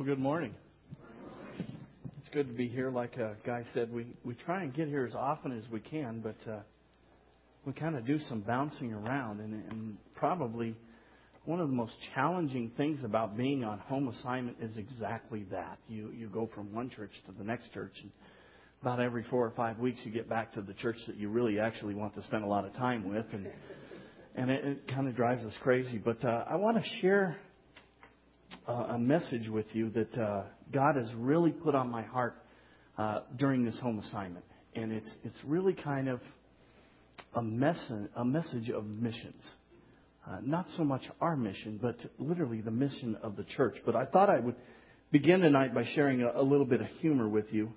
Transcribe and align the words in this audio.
Well, 0.00 0.06
good 0.06 0.18
morning. 0.18 0.54
It's 1.58 2.28
good 2.32 2.48
to 2.48 2.54
be 2.54 2.68
here. 2.68 2.90
Like 2.90 3.18
a 3.18 3.36
guy 3.44 3.66
said, 3.74 3.92
we, 3.92 4.06
we 4.24 4.32
try 4.32 4.62
and 4.62 4.72
get 4.72 4.88
here 4.88 5.04
as 5.04 5.14
often 5.14 5.52
as 5.52 5.70
we 5.70 5.78
can, 5.78 6.20
but 6.20 6.50
uh, 6.50 6.60
we 7.66 7.74
kind 7.74 7.94
of 7.94 8.06
do 8.06 8.18
some 8.26 8.40
bouncing 8.40 8.94
around. 8.94 9.40
And, 9.40 9.62
and 9.70 9.98
probably 10.14 10.74
one 11.44 11.60
of 11.60 11.68
the 11.68 11.74
most 11.74 11.92
challenging 12.14 12.70
things 12.78 13.04
about 13.04 13.36
being 13.36 13.62
on 13.62 13.78
home 13.78 14.08
assignment 14.08 14.56
is 14.62 14.74
exactly 14.78 15.44
that. 15.50 15.76
You, 15.86 16.10
you 16.16 16.28
go 16.28 16.48
from 16.54 16.72
one 16.72 16.88
church 16.88 17.12
to 17.26 17.32
the 17.36 17.44
next 17.44 17.70
church, 17.74 17.92
and 18.00 18.10
about 18.80 19.00
every 19.00 19.24
four 19.24 19.44
or 19.44 19.50
five 19.50 19.78
weeks 19.78 19.98
you 20.04 20.10
get 20.10 20.30
back 20.30 20.54
to 20.54 20.62
the 20.62 20.72
church 20.72 20.96
that 21.08 21.16
you 21.16 21.28
really 21.28 21.60
actually 21.60 21.92
want 21.92 22.14
to 22.14 22.22
spend 22.22 22.42
a 22.42 22.48
lot 22.48 22.64
of 22.64 22.72
time 22.72 23.06
with. 23.06 23.26
And, 23.34 23.48
and 24.34 24.50
it, 24.50 24.64
it 24.64 24.88
kind 24.94 25.08
of 25.08 25.14
drives 25.14 25.44
us 25.44 25.52
crazy. 25.62 25.98
But 25.98 26.24
uh, 26.24 26.46
I 26.48 26.56
want 26.56 26.82
to 26.82 27.00
share 27.02 27.36
uh, 27.36 27.49
a 28.66 28.98
message 28.98 29.48
with 29.48 29.66
you 29.72 29.90
that 29.90 30.18
uh, 30.18 30.42
God 30.72 30.96
has 30.96 31.12
really 31.16 31.50
put 31.50 31.74
on 31.74 31.90
my 31.90 32.02
heart 32.02 32.36
uh, 32.98 33.20
during 33.36 33.64
this 33.64 33.78
home 33.78 33.98
assignment, 33.98 34.44
and 34.74 34.92
it's 34.92 35.10
it's 35.24 35.38
really 35.44 35.72
kind 35.72 36.08
of 36.08 36.20
a 37.34 37.42
message 37.42 38.10
a 38.16 38.24
message 38.24 38.70
of 38.70 38.86
missions. 38.86 39.42
Uh, 40.28 40.36
not 40.42 40.66
so 40.76 40.84
much 40.84 41.02
our 41.20 41.36
mission, 41.36 41.78
but 41.80 41.96
literally 42.18 42.60
the 42.60 42.70
mission 42.70 43.16
of 43.22 43.36
the 43.36 43.44
church. 43.44 43.76
But 43.86 43.96
I 43.96 44.04
thought 44.04 44.28
I 44.28 44.38
would 44.38 44.56
begin 45.10 45.40
tonight 45.40 45.74
by 45.74 45.84
sharing 45.94 46.22
a, 46.22 46.32
a 46.34 46.42
little 46.42 46.66
bit 46.66 46.80
of 46.82 46.86
humor 47.00 47.28
with 47.28 47.46
you 47.50 47.72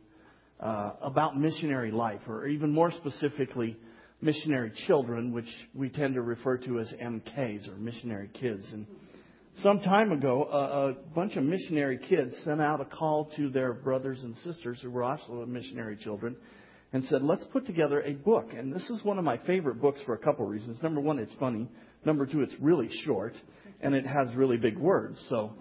uh, 0.59 0.91
about 1.01 1.39
missionary 1.39 1.91
life, 1.91 2.21
or 2.27 2.47
even 2.47 2.71
more 2.71 2.91
specifically, 2.91 3.77
missionary 4.21 4.71
children, 4.87 5.31
which 5.31 5.49
we 5.73 5.89
tend 5.89 6.15
to 6.15 6.21
refer 6.21 6.57
to 6.57 6.79
as 6.79 6.87
MKs 7.01 7.69
or 7.69 7.75
missionary 7.75 8.29
kids. 8.39 8.65
And 8.71 8.85
some 9.61 9.79
time 9.81 10.11
ago, 10.11 10.47
a, 10.51 10.89
a 10.89 10.93
bunch 11.13 11.35
of 11.35 11.43
missionary 11.43 11.99
kids 12.09 12.33
sent 12.43 12.61
out 12.61 12.81
a 12.81 12.85
call 12.85 13.25
to 13.37 13.49
their 13.49 13.73
brothers 13.73 14.21
and 14.23 14.35
sisters 14.37 14.79
who 14.81 14.89
were 14.89 15.03
also 15.03 15.45
missionary 15.45 15.97
children 15.97 16.35
and 16.91 17.03
said, 17.05 17.21
let's 17.23 17.43
put 17.45 17.65
together 17.65 18.01
a 18.01 18.13
book. 18.13 18.51
And 18.55 18.73
this 18.73 18.87
is 18.89 19.03
one 19.03 19.17
of 19.17 19.23
my 19.23 19.37
favorite 19.37 19.81
books 19.81 19.99
for 20.05 20.13
a 20.13 20.17
couple 20.17 20.45
reasons. 20.45 20.81
Number 20.81 21.01
one, 21.01 21.19
it's 21.19 21.33
funny. 21.39 21.67
Number 22.05 22.25
two, 22.25 22.41
it's 22.41 22.53
really 22.59 22.89
short 23.03 23.35
and 23.81 23.93
it 23.93 24.05
has 24.05 24.33
really 24.35 24.57
big 24.57 24.77
words. 24.77 25.23
So 25.29 25.53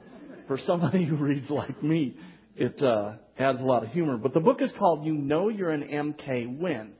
for 0.46 0.58
somebody 0.58 1.04
who 1.04 1.16
reads 1.16 1.50
like 1.50 1.82
me, 1.82 2.16
it 2.56 2.80
uh, 2.82 3.14
adds 3.38 3.60
a 3.60 3.64
lot 3.64 3.82
of 3.82 3.90
humor. 3.90 4.16
But 4.16 4.34
the 4.34 4.40
book 4.40 4.62
is 4.62 4.72
called 4.78 5.04
You 5.04 5.14
Know 5.14 5.48
You're 5.48 5.70
an 5.70 5.82
MK 5.82 6.58
When. 6.58 6.92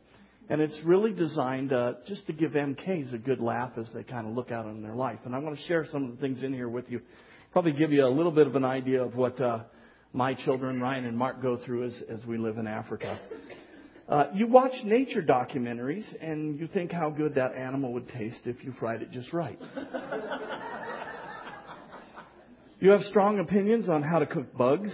And 0.49 0.61
it's 0.61 0.79
really 0.85 1.13
designed 1.13 1.73
uh, 1.73 1.95
just 2.07 2.27
to 2.27 2.33
give 2.33 2.53
MKs 2.53 3.15
a 3.15 3.19
good 3.19 3.41
laugh 3.41 3.73
as 3.79 3.89
they 3.95 4.03
kind 4.03 4.27
of 4.27 4.35
look 4.35 4.51
out 4.51 4.67
on 4.67 4.83
their 4.83 4.95
life. 4.95 5.21
And 5.25 5.35
I 5.35 5.39
want 5.39 5.57
to 5.57 5.63
share 5.65 5.87
some 5.91 6.05
of 6.05 6.11
the 6.11 6.17
things 6.17 6.43
in 6.43 6.53
here 6.53 6.69
with 6.69 6.91
you. 6.91 7.01
Probably 7.53 7.73
give 7.73 7.93
you 7.93 8.07
a 8.07 8.09
little 8.09 8.33
bit 8.33 8.47
of 8.47 8.57
an 8.57 8.65
idea 8.65 9.03
of 9.03 9.15
what 9.15 9.41
uh, 9.41 9.61
my 10.13 10.35
children, 10.35 10.81
Ryan 10.81 11.05
and 11.05 11.17
Mark, 11.17 11.41
go 11.41 11.59
through 11.65 11.87
as, 11.87 11.95
as 12.11 12.27
we 12.27 12.39
live 12.39 12.59
in 12.59 12.67
Africa. 12.67 13.19
Uh, 14.09 14.25
you 14.35 14.47
watch 14.47 14.73
nature 14.85 15.23
documentaries 15.23 16.05
and 16.21 16.59
you 16.59 16.67
think 16.67 16.93
how 16.93 17.09
good 17.09 17.37
that 17.37 17.55
animal 17.55 17.93
would 17.93 18.09
taste 18.11 18.41
if 18.45 18.63
you 18.65 18.73
fried 18.79 19.01
it 19.01 19.11
just 19.11 19.33
right. 19.33 19.59
you 22.81 22.91
have 22.91 23.01
strong 23.03 23.39
opinions 23.39 23.89
on 23.89 24.03
how 24.03 24.19
to 24.19 24.27
cook 24.27 24.53
bugs 24.57 24.91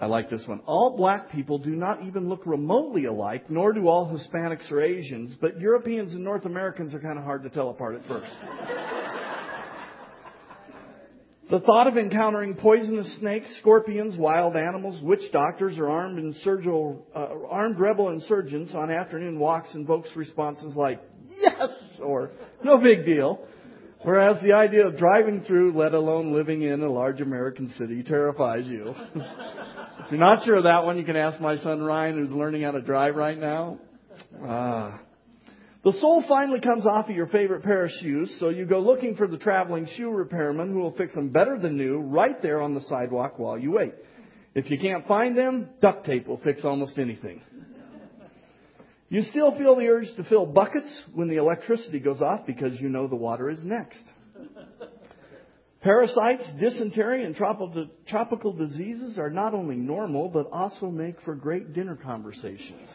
I 0.00 0.06
like 0.06 0.30
this 0.30 0.44
one. 0.46 0.60
All 0.64 0.96
black 0.96 1.30
people 1.30 1.58
do 1.58 1.70
not 1.70 2.04
even 2.04 2.28
look 2.28 2.46
remotely 2.46 3.06
alike, 3.06 3.50
nor 3.50 3.72
do 3.72 3.88
all 3.88 4.06
Hispanics 4.08 4.70
or 4.70 4.80
Asians, 4.80 5.36
but 5.40 5.60
Europeans 5.60 6.12
and 6.12 6.22
North 6.22 6.44
Americans 6.44 6.94
are 6.94 7.00
kind 7.00 7.18
of 7.18 7.24
hard 7.24 7.42
to 7.42 7.50
tell 7.50 7.70
apart 7.70 7.96
at 7.96 8.06
first. 8.06 8.32
the 11.50 11.58
thought 11.60 11.88
of 11.88 11.98
encountering 11.98 12.54
poisonous 12.54 13.12
snakes, 13.18 13.48
scorpions, 13.58 14.16
wild 14.16 14.54
animals, 14.54 15.02
witch 15.02 15.32
doctors, 15.32 15.76
or 15.78 15.88
armed, 15.88 16.36
uh, 16.46 17.18
armed 17.50 17.80
rebel 17.80 18.10
insurgents 18.10 18.72
on 18.74 18.92
afternoon 18.92 19.40
walks 19.40 19.70
invokes 19.74 20.10
responses 20.14 20.76
like, 20.76 21.02
yes, 21.28 21.70
or 22.00 22.30
no 22.62 22.78
big 22.78 23.04
deal. 23.04 23.40
Whereas 24.02 24.40
the 24.44 24.52
idea 24.52 24.86
of 24.86 24.96
driving 24.96 25.42
through, 25.42 25.76
let 25.76 25.92
alone 25.92 26.32
living 26.32 26.62
in 26.62 26.82
a 26.82 26.90
large 26.90 27.20
American 27.20 27.74
city, 27.76 28.04
terrifies 28.04 28.68
you. 28.68 28.94
If 30.00 30.12
you're 30.12 30.20
not 30.20 30.44
sure 30.44 30.56
of 30.56 30.64
that 30.64 30.84
one, 30.84 30.96
you 30.98 31.04
can 31.04 31.16
ask 31.16 31.40
my 31.40 31.56
son 31.56 31.82
Ryan, 31.82 32.16
who's 32.16 32.32
learning 32.32 32.62
how 32.62 32.70
to 32.70 32.80
drive 32.80 33.16
right 33.16 33.38
now. 33.38 33.78
Ah. 34.42 35.00
The 35.84 35.92
sole 35.92 36.24
finally 36.28 36.60
comes 36.60 36.86
off 36.86 37.08
of 37.08 37.14
your 37.14 37.28
favorite 37.28 37.62
pair 37.62 37.84
of 37.84 37.90
shoes, 38.00 38.34
so 38.40 38.48
you 38.48 38.64
go 38.64 38.80
looking 38.80 39.16
for 39.16 39.26
the 39.26 39.38
traveling 39.38 39.88
shoe 39.96 40.10
repairman 40.10 40.72
who 40.72 40.80
will 40.80 40.92
fix 40.92 41.14
them 41.14 41.28
better 41.28 41.58
than 41.58 41.76
new 41.76 41.98
right 41.98 42.40
there 42.42 42.60
on 42.60 42.74
the 42.74 42.80
sidewalk 42.82 43.38
while 43.38 43.58
you 43.58 43.72
wait. 43.72 43.94
If 44.54 44.70
you 44.70 44.78
can't 44.78 45.06
find 45.06 45.36
them, 45.36 45.68
duct 45.80 46.04
tape 46.04 46.26
will 46.26 46.40
fix 46.44 46.64
almost 46.64 46.98
anything. 46.98 47.40
You 49.08 49.22
still 49.22 49.56
feel 49.56 49.76
the 49.76 49.86
urge 49.88 50.14
to 50.16 50.24
fill 50.24 50.46
buckets 50.46 50.88
when 51.14 51.28
the 51.28 51.36
electricity 51.36 52.00
goes 52.00 52.20
off 52.20 52.44
because 52.46 52.78
you 52.80 52.88
know 52.88 53.06
the 53.06 53.16
water 53.16 53.48
is 53.48 53.62
next. 53.64 54.02
Parasites, 55.88 56.44
dysentery, 56.60 57.24
and 57.24 57.34
tropical 57.34 58.52
diseases 58.52 59.16
are 59.16 59.30
not 59.30 59.54
only 59.54 59.76
normal, 59.76 60.28
but 60.28 60.46
also 60.52 60.90
make 60.90 61.18
for 61.22 61.34
great 61.34 61.72
dinner 61.72 61.96
conversations. 61.96 62.90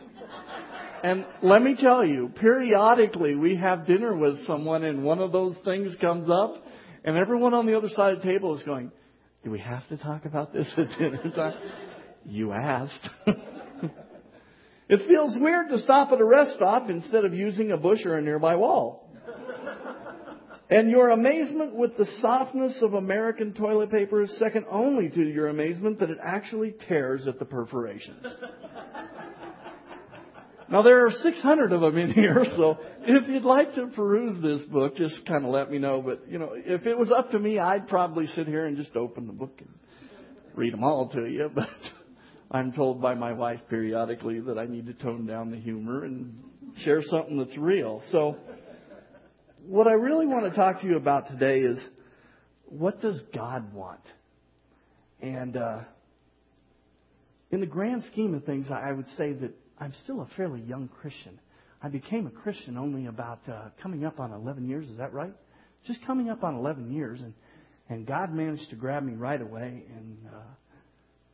And 1.03 1.25
let 1.41 1.63
me 1.63 1.75
tell 1.75 2.05
you, 2.05 2.29
periodically 2.39 3.33
we 3.33 3.55
have 3.55 3.87
dinner 3.87 4.15
with 4.15 4.45
someone 4.45 4.83
and 4.83 5.03
one 5.03 5.17
of 5.17 5.31
those 5.31 5.55
things 5.65 5.95
comes 5.99 6.29
up, 6.29 6.63
and 7.03 7.17
everyone 7.17 7.55
on 7.55 7.65
the 7.65 7.75
other 7.75 7.89
side 7.89 8.13
of 8.13 8.21
the 8.21 8.27
table 8.27 8.55
is 8.55 8.61
going, 8.61 8.91
Do 9.43 9.49
we 9.49 9.59
have 9.59 9.87
to 9.87 9.97
talk 9.97 10.25
about 10.25 10.53
this 10.53 10.67
at 10.77 10.89
dinner 10.99 11.31
time? 11.35 11.55
You 12.27 12.51
asked. 12.51 13.09
it 14.87 15.07
feels 15.07 15.35
weird 15.41 15.69
to 15.69 15.79
stop 15.79 16.11
at 16.11 16.21
a 16.21 16.25
rest 16.25 16.57
stop 16.57 16.91
instead 16.91 17.25
of 17.25 17.33
using 17.33 17.71
a 17.71 17.77
bush 17.77 18.05
or 18.05 18.17
a 18.17 18.21
nearby 18.21 18.55
wall. 18.55 19.02
And 20.73 20.89
your 20.89 21.11
amazement 21.11 21.75
with 21.75 21.97
the 21.97 22.07
softness 22.19 22.75
of 22.81 22.95
American 22.95 23.53
toilet 23.53 23.91
paper 23.91 24.23
is 24.23 24.35
second 24.39 24.65
only 24.71 25.07
to 25.07 25.21
your 25.21 25.49
amazement 25.49 25.99
that 25.99 26.09
it 26.09 26.17
actually 26.19 26.73
tears 26.87 27.27
at 27.27 27.37
the 27.37 27.45
perforations. 27.45 28.25
now 30.71 30.81
there 30.81 31.05
are 31.05 31.11
600 31.11 31.71
of 31.71 31.81
them 31.81 31.95
in 31.99 32.11
here, 32.11 32.43
so 32.57 32.79
if 33.01 33.29
you'd 33.29 33.43
like 33.43 33.75
to 33.75 33.85
peruse 33.95 34.41
this 34.41 34.63
book, 34.63 34.95
just 34.95 35.23
kind 35.27 35.45
of 35.45 35.51
let 35.51 35.69
me 35.69 35.77
know. 35.77 36.01
But, 36.01 36.23
you 36.27 36.39
know, 36.39 36.53
if 36.55 36.87
it 36.87 36.97
was 36.97 37.11
up 37.11 37.29
to 37.31 37.39
me, 37.39 37.59
I'd 37.59 37.87
probably 37.87 38.25
sit 38.35 38.47
here 38.47 38.65
and 38.65 38.75
just 38.75 38.95
open 38.95 39.27
the 39.27 39.33
book 39.33 39.53
and 39.59 39.69
read 40.55 40.73
them 40.73 40.83
all 40.83 41.07
to 41.09 41.27
you. 41.27 41.51
But 41.55 41.69
I'm 42.49 42.71
told 42.71 42.99
by 42.99 43.13
my 43.13 43.33
wife 43.33 43.59
periodically 43.69 44.39
that 44.39 44.57
I 44.57 44.65
need 44.65 44.87
to 44.87 44.93
tone 44.93 45.27
down 45.27 45.51
the 45.51 45.57
humor 45.57 46.03
and 46.03 46.33
share 46.77 47.03
something 47.03 47.37
that's 47.37 47.57
real. 47.59 48.01
So, 48.11 48.37
what 49.67 49.87
I 49.87 49.93
really 49.93 50.25
want 50.25 50.45
to 50.45 50.55
talk 50.55 50.81
to 50.81 50.87
you 50.87 50.97
about 50.97 51.27
today 51.27 51.59
is 51.59 51.79
what 52.65 53.01
does 53.01 53.21
God 53.33 53.73
want? 53.73 54.01
And 55.21 55.55
uh, 55.55 55.79
in 57.51 57.61
the 57.61 57.65
grand 57.65 58.03
scheme 58.11 58.33
of 58.33 58.43
things, 58.43 58.67
I 58.69 58.91
would 58.91 59.07
say 59.17 59.33
that 59.33 59.51
I'm 59.79 59.93
still 60.03 60.21
a 60.21 60.27
fairly 60.35 60.61
young 60.61 60.89
Christian. 61.01 61.39
I 61.81 61.89
became 61.89 62.27
a 62.27 62.31
Christian 62.31 62.77
only 62.77 63.05
about 63.05 63.39
uh, 63.47 63.69
coming 63.81 64.05
up 64.05 64.19
on 64.19 64.31
11 64.31 64.67
years. 64.67 64.89
Is 64.89 64.97
that 64.97 65.13
right? 65.13 65.33
Just 65.85 66.05
coming 66.05 66.29
up 66.29 66.43
on 66.43 66.55
11 66.55 66.91
years, 66.93 67.21
and 67.21 67.33
and 67.89 68.07
God 68.07 68.33
managed 68.33 68.69
to 68.69 68.75
grab 68.77 69.03
me 69.03 69.13
right 69.13 69.41
away. 69.41 69.83
And 69.95 70.17
uh, 70.33 70.39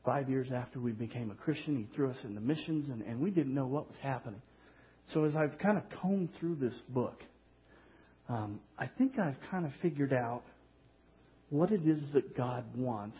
five 0.03 0.29
years 0.29 0.47
after 0.53 0.79
we 0.79 0.91
became 0.91 1.29
a 1.29 1.35
Christian, 1.35 1.77
He 1.77 1.95
threw 1.95 2.09
us 2.09 2.17
into 2.23 2.41
missions, 2.41 2.89
and, 2.89 3.01
and 3.03 3.19
we 3.19 3.29
didn't 3.29 3.53
know 3.53 3.67
what 3.67 3.87
was 3.87 3.97
happening. 4.01 4.41
So 5.13 5.25
as 5.25 5.35
I've 5.35 5.57
kind 5.59 5.77
of 5.77 5.83
combed 6.01 6.29
through 6.39 6.55
this 6.55 6.77
book, 6.89 7.21
um, 8.29 8.59
I 8.77 8.87
think 8.87 9.17
I've 9.17 9.37
kind 9.49 9.65
of 9.65 9.71
figured 9.81 10.13
out 10.13 10.43
what 11.49 11.71
it 11.71 11.81
is 11.85 12.11
that 12.13 12.37
God 12.37 12.63
wants. 12.75 13.17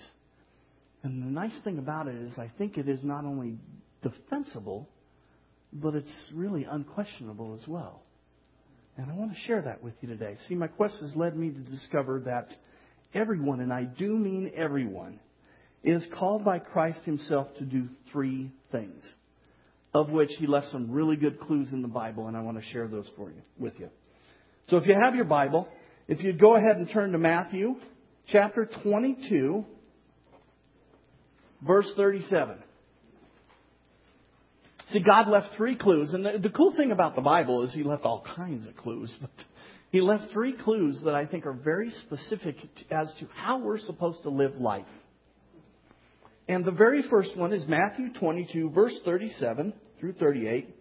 And 1.04 1.24
the 1.24 1.32
nice 1.32 1.58
thing 1.64 1.80
about 1.80 2.08
it 2.08 2.16
is, 2.16 2.38
I 2.38 2.52
think 2.58 2.78
it 2.78 2.88
is 2.88 3.00
not 3.04 3.26
only 3.26 3.58
defensible, 4.04 4.88
but 5.74 5.96
it's 5.96 6.32
really 6.34 6.66
unquestionable 6.70 7.58
as 7.60 7.68
well. 7.68 8.04
And 8.98 9.10
I 9.10 9.16
want 9.16 9.34
to 9.34 9.40
share 9.42 9.62
that 9.64 9.82
with 9.84 9.94
you 10.02 10.10
today. 10.10 10.38
See, 10.48 10.56
my 10.56 10.68
quest 10.68 11.00
has 11.02 11.16
led 11.16 11.36
me 11.36 11.50
to 11.50 11.60
discover 11.60 12.22
that 12.26 12.54
everyone, 13.14 13.62
and 13.62 13.74
I 13.74 13.84
do 13.86 14.16
mean 14.16 14.52
everyone, 14.56 15.20
is 15.84 16.06
called 16.14 16.44
by 16.44 16.60
Christ 16.60 17.00
Himself 17.06 17.48
to 17.58 17.66
do 17.66 17.88
three 18.12 18.52
things, 18.72 19.04
of 19.94 20.10
which 20.10 20.32
He 20.38 20.48
left 20.48 20.68
some 20.68 20.92
really 20.92 21.16
good 21.16 21.40
clues 21.40 21.72
in 21.72 21.82
the 21.82 21.88
Bible, 21.88 22.28
and 22.28 22.36
I 22.36 22.42
want 22.42 22.62
to 22.62 22.70
share 22.72 22.88
those 22.88 23.10
for 23.16 23.30
you 23.30 23.42
with 23.58 23.74
you. 23.80 23.90
So 24.70 24.78
if 24.78 24.86
you 24.86 24.96
have 25.04 25.16
your 25.16 25.26
Bible, 25.26 25.68
if 26.08 26.24
you'd 26.24 26.40
go 26.40 26.56
ahead 26.56 26.78
and 26.78 26.90
turn 26.90 27.12
to 27.14 27.18
Matthew 27.18 27.76
chapter 28.28 28.70
22, 28.84 29.66
verse 31.66 31.92
37. 31.96 32.58
See, 34.92 35.00
God 35.00 35.28
left 35.28 35.56
three 35.56 35.76
clues, 35.76 36.14
and 36.14 36.26
the, 36.26 36.40
the, 36.40 36.50
cool 36.50 36.76
thing 36.76 36.92
about 36.92 37.16
the 37.16 37.22
Bible 37.22 37.64
is 37.64 37.74
He 37.74 37.84
left 37.84 38.04
all 38.04 38.26
kinds 38.36 38.68
of 38.68 38.76
clues, 38.76 39.14
but 39.22 39.32
He 39.92 40.02
left 40.02 40.32
three 40.32 40.54
clues 40.54 41.02
that 41.04 41.16
I 41.16 41.26
think 41.26 41.46
are 41.48 41.54
very 41.54 41.92
specific 42.06 42.58
as 42.92 43.12
to 43.20 43.28
how 43.36 43.60
we're 43.60 43.80
supposed 43.80 44.24
to 44.24 44.30
live 44.30 44.56
life. 44.56 44.86
And 46.48 46.66
the 46.66 46.72
very 46.72 47.04
first 47.04 47.36
one 47.38 47.54
is 47.54 47.68
Matthew 47.68 48.14
22, 48.14 48.72
verse 48.72 48.94
37 49.06 49.74
through 50.00 50.14
38. 50.14 50.76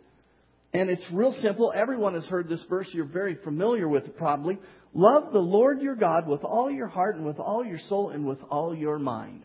And 0.73 0.91
it's 0.91 1.05
real 1.13 1.33
simple. 1.33 1.73
Everyone 1.75 2.15
has 2.15 2.27
heard 2.27 2.49
this 2.49 2.65
verse. 2.69 2.89
You're 2.93 3.07
very 3.07 3.37
familiar 3.37 3.89
with 3.89 4.05
it 4.05 4.17
probably. 4.17 4.59
Love 4.93 5.33
the 5.33 5.39
Lord 5.39 5.81
your 5.81 5.97
God 5.97 6.29
with 6.29 6.45
all 6.45 6.71
your 6.71 6.89
heart 6.89 7.17
and 7.17 7.25
with 7.25 7.39
all 7.39 7.65
your 7.65 7.79
soul 7.89 8.11
and 8.11 8.27
with 8.27 8.39
all 8.51 8.75
your 8.75 8.99
mind. 8.99 9.45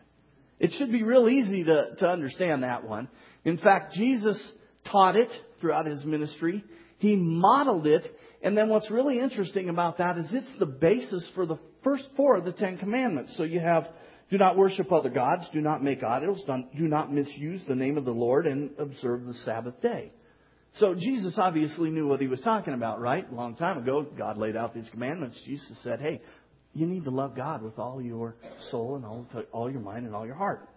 It 0.60 0.72
should 0.78 0.92
be 0.92 1.04
real 1.04 1.30
easy 1.30 1.64
to, 1.64 1.96
to 2.00 2.08
understand 2.08 2.64
that 2.64 2.88
one. 2.88 3.08
In 3.46 3.58
fact, 3.58 3.94
Jesus 3.94 4.40
taught 4.92 5.16
it 5.16 5.30
throughout 5.60 5.86
his 5.86 6.04
ministry. 6.06 6.64
He 6.98 7.16
modeled 7.16 7.88
it. 7.88 8.04
And 8.42 8.58
then 8.58 8.68
what's 8.70 8.92
really 8.92 9.20
interesting 9.20 9.70
about 9.70 10.00
that 10.00 10.18
is 10.18 10.28
it's 10.32 10.60
the 10.60 10.66
basis 10.66 11.30
for 11.36 11.46
the 11.46 11.60
first 11.84 12.08
four 12.18 12.36
of 12.36 12.46
the 12.46 12.52
Ten 12.52 12.78
Commandments. 12.78 13.34
So 13.38 13.44
you 13.44 13.62
have 13.62 13.88
do 14.30 14.38
not 14.38 14.58
worship 14.58 14.92
other 14.92 15.10
gods, 15.10 15.44
do 15.54 15.62
not 15.62 15.84
make 15.84 16.04
idols, 16.04 16.42
do 16.48 16.88
not 16.88 17.14
misuse 17.14 17.62
the 17.68 17.76
name 17.76 17.98
of 17.98 18.06
the 18.06 18.12
Lord, 18.12 18.48
and 18.48 18.72
observe 18.80 19.26
the 19.26 19.34
Sabbath 19.46 19.80
day. 19.82 20.12
So 20.80 20.96
Jesus 20.96 21.36
obviously 21.38 21.92
knew 21.92 22.08
what 22.08 22.20
he 22.20 22.28
was 22.28 22.42
talking 22.42 22.74
about, 22.74 23.00
right? 23.00 23.30
A 23.30 23.36
long 23.36 23.56
time 23.56 23.78
ago, 23.78 24.06
God 24.18 24.38
laid 24.38 24.56
out 24.56 24.74
these 24.74 24.90
commandments. 24.90 25.40
Jesus 25.46 25.78
said, 25.84 26.02
hey, 26.02 26.22
you 26.74 26.88
need 26.88 27.04
to 27.04 27.12
love 27.12 27.36
God 27.36 27.62
with 27.62 27.78
all 27.78 28.02
your 28.02 28.36
soul 28.72 28.96
and 28.96 29.06
all, 29.06 29.28
all 29.52 29.72
your 29.72 29.82
mind 29.82 30.08
and 30.08 30.16
all 30.16 30.26
your 30.26 30.36
heart. 30.36 30.68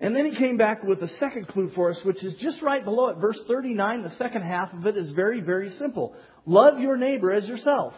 And 0.00 0.14
then 0.16 0.24
he 0.24 0.36
came 0.38 0.56
back 0.56 0.82
with 0.84 1.02
a 1.02 1.08
second 1.18 1.48
clue 1.48 1.70
for 1.74 1.90
us, 1.90 1.98
which 2.04 2.24
is 2.24 2.34
just 2.40 2.62
right 2.62 2.82
below 2.82 3.08
it. 3.08 3.18
Verse 3.18 3.38
39, 3.46 4.02
the 4.02 4.10
second 4.10 4.42
half 4.42 4.72
of 4.72 4.86
it 4.86 4.96
is 4.96 5.10
very, 5.12 5.40
very 5.40 5.70
simple. 5.70 6.14
Love 6.46 6.78
your 6.78 6.96
neighbor 6.96 7.32
as 7.32 7.46
yourself. 7.46 7.92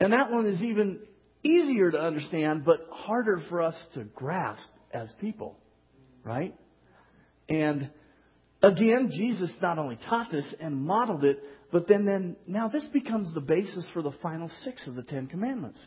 And 0.00 0.12
that 0.12 0.32
one 0.32 0.46
is 0.46 0.62
even 0.62 1.00
easier 1.44 1.90
to 1.90 2.00
understand, 2.00 2.64
but 2.64 2.88
harder 2.90 3.40
for 3.48 3.62
us 3.62 3.76
to 3.94 4.04
grasp 4.04 4.68
as 4.92 5.12
people. 5.20 5.56
Right? 6.24 6.56
And 7.48 7.90
again, 8.62 9.10
Jesus 9.12 9.50
not 9.60 9.78
only 9.78 9.98
taught 10.08 10.30
this 10.30 10.46
and 10.60 10.76
modeled 10.76 11.24
it, 11.24 11.42
but 11.70 11.86
then, 11.86 12.04
then 12.04 12.36
now 12.46 12.68
this 12.68 12.86
becomes 12.86 13.32
the 13.34 13.40
basis 13.40 13.88
for 13.92 14.02
the 14.02 14.12
final 14.22 14.50
six 14.64 14.86
of 14.86 14.94
the 14.94 15.02
Ten 15.02 15.26
Commandments. 15.26 15.78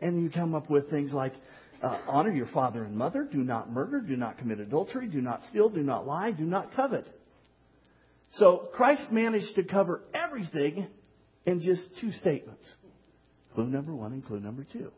And 0.00 0.22
you 0.22 0.30
come 0.30 0.54
up 0.54 0.70
with 0.70 0.90
things 0.90 1.12
like 1.12 1.34
uh, 1.82 1.98
honor 2.06 2.32
your 2.32 2.46
father 2.46 2.84
and 2.84 2.96
mother, 2.96 3.28
do 3.30 3.38
not 3.38 3.70
murder, 3.70 4.00
do 4.00 4.16
not 4.16 4.38
commit 4.38 4.60
adultery, 4.60 5.06
do 5.08 5.20
not 5.20 5.42
steal, 5.50 5.68
do 5.68 5.82
not 5.82 6.06
lie, 6.06 6.30
do 6.30 6.44
not 6.44 6.74
covet. 6.74 7.06
So 8.34 8.68
Christ 8.74 9.10
managed 9.10 9.54
to 9.54 9.62
cover 9.62 10.02
everything 10.12 10.86
in 11.46 11.60
just 11.60 11.82
two 12.00 12.12
statements. 12.12 12.66
Clue 13.54 13.66
number 13.66 13.94
one 13.94 14.12
and 14.12 14.24
clue 14.24 14.40
number 14.40 14.66
two. 14.70 14.92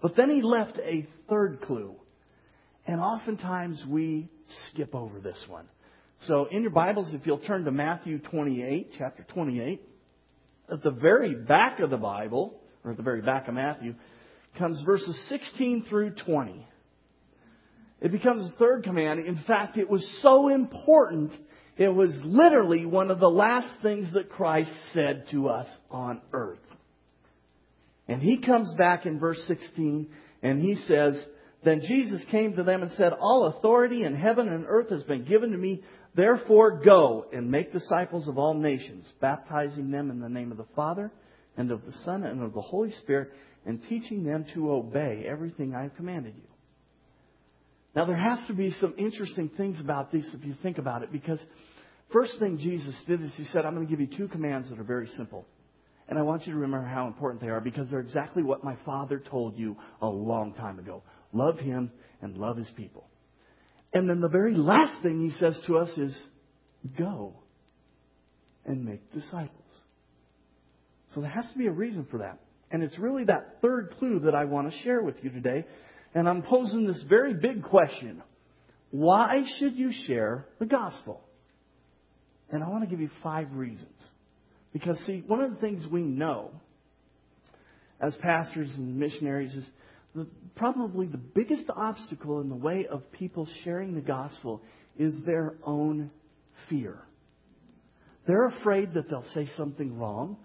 But 0.00 0.16
then 0.16 0.30
he 0.30 0.42
left 0.42 0.78
a 0.78 1.06
third 1.28 1.60
clue. 1.62 1.94
And 2.86 3.00
oftentimes 3.00 3.82
we 3.88 4.28
skip 4.70 4.94
over 4.94 5.20
this 5.20 5.42
one. 5.48 5.66
So 6.28 6.46
in 6.50 6.62
your 6.62 6.70
Bibles, 6.70 7.12
if 7.12 7.26
you'll 7.26 7.38
turn 7.38 7.64
to 7.64 7.72
Matthew 7.72 8.20
28, 8.20 8.92
chapter 8.96 9.26
28, 9.34 9.82
at 10.72 10.82
the 10.82 10.92
very 10.92 11.34
back 11.34 11.80
of 11.80 11.90
the 11.90 11.96
Bible, 11.96 12.60
or 12.84 12.92
at 12.92 12.96
the 12.96 13.02
very 13.02 13.22
back 13.22 13.48
of 13.48 13.54
Matthew, 13.54 13.96
comes 14.56 14.80
verses 14.82 15.18
16 15.28 15.86
through 15.88 16.14
20. 16.24 16.64
It 18.02 18.12
becomes 18.12 18.48
the 18.48 18.56
third 18.56 18.84
command. 18.84 19.26
In 19.26 19.42
fact, 19.48 19.78
it 19.78 19.90
was 19.90 20.06
so 20.22 20.48
important, 20.48 21.32
it 21.76 21.88
was 21.88 22.16
literally 22.22 22.86
one 22.86 23.10
of 23.10 23.18
the 23.18 23.30
last 23.30 23.82
things 23.82 24.12
that 24.12 24.30
Christ 24.30 24.70
said 24.92 25.24
to 25.32 25.48
us 25.48 25.68
on 25.90 26.20
earth. 26.32 26.58
And 28.06 28.22
he 28.22 28.38
comes 28.38 28.72
back 28.74 29.06
in 29.06 29.18
verse 29.18 29.42
16 29.48 30.08
and 30.42 30.60
he 30.60 30.76
says, 30.86 31.20
Then 31.64 31.80
Jesus 31.80 32.22
came 32.30 32.54
to 32.54 32.62
them 32.62 32.82
and 32.82 32.92
said, 32.92 33.12
All 33.12 33.46
authority 33.46 34.04
in 34.04 34.14
heaven 34.14 34.48
and 34.48 34.66
earth 34.68 34.90
has 34.90 35.02
been 35.02 35.24
given 35.24 35.50
to 35.50 35.58
me. 35.58 35.82
Therefore 36.14 36.82
go 36.84 37.26
and 37.32 37.50
make 37.50 37.72
disciples 37.72 38.28
of 38.28 38.36
all 38.36 38.54
nations, 38.54 39.06
baptizing 39.20 39.90
them 39.90 40.10
in 40.10 40.20
the 40.20 40.28
name 40.28 40.50
of 40.50 40.58
the 40.58 40.66
Father 40.76 41.10
and 41.56 41.70
of 41.70 41.84
the 41.86 41.92
Son 42.04 42.24
and 42.24 42.42
of 42.42 42.52
the 42.52 42.60
Holy 42.60 42.92
Spirit 43.02 43.30
and 43.64 43.82
teaching 43.88 44.24
them 44.24 44.44
to 44.54 44.72
obey 44.72 45.24
everything 45.26 45.74
I've 45.74 45.94
commanded 45.96 46.34
you. 46.36 46.48
Now 47.94 48.04
there 48.04 48.16
has 48.16 48.46
to 48.48 48.54
be 48.54 48.70
some 48.80 48.94
interesting 48.98 49.50
things 49.56 49.80
about 49.80 50.12
this 50.12 50.24
if 50.34 50.44
you 50.44 50.54
think 50.62 50.78
about 50.78 51.02
it 51.02 51.12
because 51.12 51.40
first 52.12 52.38
thing 52.38 52.58
Jesus 52.58 52.94
did 53.06 53.22
is 53.22 53.32
he 53.36 53.44
said, 53.44 53.64
I'm 53.64 53.74
going 53.74 53.86
to 53.86 53.90
give 53.90 54.00
you 54.00 54.16
two 54.16 54.28
commands 54.28 54.70
that 54.70 54.78
are 54.78 54.84
very 54.84 55.08
simple. 55.16 55.46
And 56.08 56.18
I 56.18 56.22
want 56.22 56.46
you 56.46 56.52
to 56.52 56.58
remember 56.58 56.86
how 56.86 57.06
important 57.06 57.40
they 57.40 57.48
are 57.48 57.60
because 57.60 57.90
they're 57.90 58.00
exactly 58.00 58.42
what 58.42 58.64
my 58.64 58.76
father 58.84 59.18
told 59.18 59.56
you 59.56 59.76
a 60.00 60.06
long 60.06 60.52
time 60.54 60.78
ago. 60.78 61.02
Love 61.32 61.58
him 61.58 61.90
and 62.20 62.36
love 62.36 62.56
his 62.56 62.68
people. 62.76 63.06
And 63.92 64.08
then 64.08 64.20
the 64.20 64.28
very 64.28 64.54
last 64.54 65.02
thing 65.02 65.20
he 65.20 65.36
says 65.38 65.60
to 65.66 65.78
us 65.78 65.90
is 65.98 66.18
go 66.98 67.34
and 68.64 68.84
make 68.84 69.12
disciples. 69.12 69.58
So 71.14 71.20
there 71.20 71.30
has 71.30 71.50
to 71.52 71.58
be 71.58 71.66
a 71.66 71.72
reason 71.72 72.06
for 72.10 72.18
that. 72.18 72.38
And 72.70 72.82
it's 72.82 72.98
really 72.98 73.24
that 73.24 73.58
third 73.60 73.94
clue 73.98 74.20
that 74.20 74.34
I 74.34 74.44
want 74.44 74.70
to 74.70 74.78
share 74.78 75.02
with 75.02 75.16
you 75.22 75.30
today. 75.30 75.66
And 76.14 76.28
I'm 76.28 76.42
posing 76.42 76.86
this 76.86 77.04
very 77.08 77.34
big 77.34 77.62
question. 77.64 78.22
Why 78.90 79.44
should 79.58 79.76
you 79.76 79.92
share 80.06 80.46
the 80.58 80.66
gospel? 80.66 81.20
And 82.50 82.62
I 82.62 82.68
want 82.68 82.84
to 82.84 82.90
give 82.90 83.00
you 83.00 83.10
five 83.22 83.52
reasons. 83.52 83.88
Because, 84.72 84.98
see, 85.06 85.22
one 85.26 85.40
of 85.40 85.50
the 85.50 85.56
things 85.56 85.86
we 85.90 86.02
know 86.02 86.50
as 88.00 88.14
pastors 88.16 88.70
and 88.74 88.96
missionaries 88.96 89.54
is 89.54 89.66
the, 90.14 90.26
probably 90.56 91.06
the 91.06 91.16
biggest 91.16 91.64
obstacle 91.74 92.40
in 92.40 92.48
the 92.48 92.56
way 92.56 92.86
of 92.90 93.10
people 93.12 93.48
sharing 93.64 93.94
the 93.94 94.00
gospel 94.00 94.62
is 94.98 95.14
their 95.24 95.54
own 95.64 96.10
fear. 96.68 96.98
They're 98.26 98.48
afraid 98.48 98.94
that 98.94 99.08
they'll 99.08 99.24
say 99.34 99.48
something 99.56 99.98
wrong. 99.98 100.36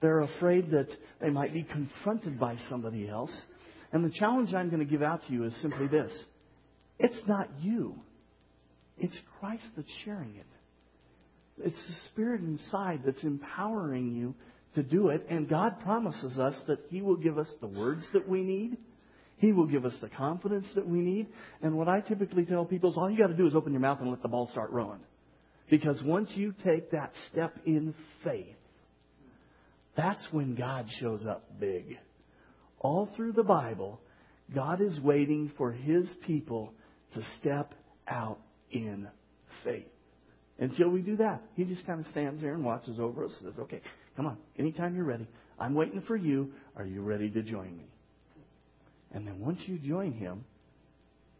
They're 0.00 0.20
afraid 0.20 0.70
that 0.72 0.88
they 1.20 1.30
might 1.30 1.52
be 1.52 1.62
confronted 1.62 2.38
by 2.38 2.58
somebody 2.68 3.08
else. 3.08 3.34
And 3.92 4.04
the 4.04 4.10
challenge 4.10 4.52
I'm 4.52 4.68
going 4.68 4.84
to 4.84 4.90
give 4.90 5.02
out 5.02 5.22
to 5.26 5.32
you 5.32 5.44
is 5.44 5.56
simply 5.62 5.86
this 5.86 6.12
it's 6.98 7.26
not 7.26 7.48
you, 7.60 7.96
it's 8.98 9.18
Christ 9.40 9.64
that's 9.76 9.88
sharing 10.04 10.36
it. 10.36 10.46
It's 11.58 11.76
the 11.76 11.94
Spirit 12.10 12.40
inside 12.40 13.02
that's 13.04 13.22
empowering 13.22 14.14
you 14.14 14.34
to 14.74 14.82
do 14.82 15.08
it. 15.08 15.26
And 15.28 15.48
God 15.48 15.80
promises 15.80 16.38
us 16.38 16.54
that 16.66 16.80
He 16.90 17.00
will 17.00 17.16
give 17.16 17.38
us 17.38 17.48
the 17.60 17.66
words 17.66 18.04
that 18.12 18.28
we 18.28 18.42
need. 18.42 18.76
He 19.44 19.52
will 19.52 19.66
give 19.66 19.84
us 19.84 19.92
the 20.00 20.08
confidence 20.08 20.66
that 20.74 20.88
we 20.88 21.00
need. 21.00 21.26
And 21.60 21.76
what 21.76 21.86
I 21.86 22.00
typically 22.00 22.46
tell 22.46 22.64
people 22.64 22.92
is 22.92 22.96
all 22.96 23.10
you 23.10 23.18
got 23.18 23.26
to 23.26 23.36
do 23.36 23.46
is 23.46 23.54
open 23.54 23.72
your 23.72 23.80
mouth 23.80 24.00
and 24.00 24.08
let 24.08 24.22
the 24.22 24.28
ball 24.28 24.48
start 24.52 24.70
rolling. 24.70 25.00
Because 25.68 26.02
once 26.02 26.30
you 26.34 26.54
take 26.64 26.92
that 26.92 27.12
step 27.30 27.54
in 27.66 27.94
faith, 28.22 28.56
that's 29.98 30.26
when 30.30 30.54
God 30.54 30.86
shows 30.98 31.26
up 31.26 31.60
big. 31.60 31.98
All 32.78 33.10
through 33.16 33.32
the 33.32 33.42
Bible, 33.42 34.00
God 34.54 34.80
is 34.80 34.98
waiting 35.00 35.52
for 35.58 35.72
His 35.72 36.08
people 36.26 36.72
to 37.12 37.20
step 37.38 37.74
out 38.08 38.38
in 38.70 39.08
faith. 39.62 39.84
Until 40.58 40.88
we 40.88 41.02
do 41.02 41.18
that, 41.18 41.42
He 41.54 41.64
just 41.64 41.84
kind 41.86 42.00
of 42.00 42.06
stands 42.06 42.40
there 42.40 42.54
and 42.54 42.64
watches 42.64 42.98
over 42.98 43.26
us 43.26 43.32
and 43.42 43.52
says, 43.52 43.60
okay, 43.60 43.82
come 44.16 44.24
on, 44.24 44.38
anytime 44.58 44.96
you're 44.96 45.04
ready. 45.04 45.28
I'm 45.58 45.74
waiting 45.74 46.00
for 46.00 46.16
you. 46.16 46.52
Are 46.76 46.86
you 46.86 47.02
ready 47.02 47.28
to 47.28 47.42
join 47.42 47.76
me? 47.76 47.84
And 49.14 49.26
then 49.26 49.40
once 49.40 49.60
you 49.66 49.78
join 49.78 50.12
Him, 50.12 50.44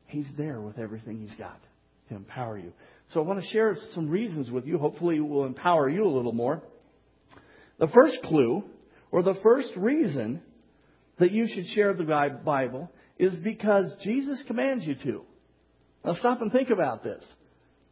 He's 0.07 0.27
there 0.37 0.61
with 0.61 0.79
everything 0.79 1.21
He's 1.21 1.37
got 1.37 1.61
to 2.09 2.15
empower 2.15 2.57
you. 2.57 2.73
So 3.13 3.21
I 3.21 3.25
want 3.25 3.41
to 3.41 3.47
share 3.49 3.77
some 3.93 4.09
reasons 4.09 4.51
with 4.51 4.67
you. 4.67 4.79
Hopefully, 4.79 5.17
it 5.17 5.21
will 5.21 5.45
empower 5.45 5.89
you 5.89 6.05
a 6.05 6.09
little 6.09 6.33
more. 6.33 6.63
The 7.79 7.89
first 7.89 8.19
clue, 8.25 8.65
or 9.11 9.23
the 9.23 9.39
first 9.43 9.73
reason 9.77 10.41
that 11.19 11.33
you 11.33 11.49
should 11.53 11.67
share 11.69 11.93
the 11.93 12.05
Bible, 12.45 12.91
is 13.19 13.35
because 13.37 13.93
Jesus 14.03 14.43
commands 14.47 14.87
you 14.87 14.95
to. 14.95 15.23
Now 16.05 16.15
stop 16.15 16.41
and 16.41 16.53
think 16.53 16.71
about 16.71 17.03
this. 17.03 17.25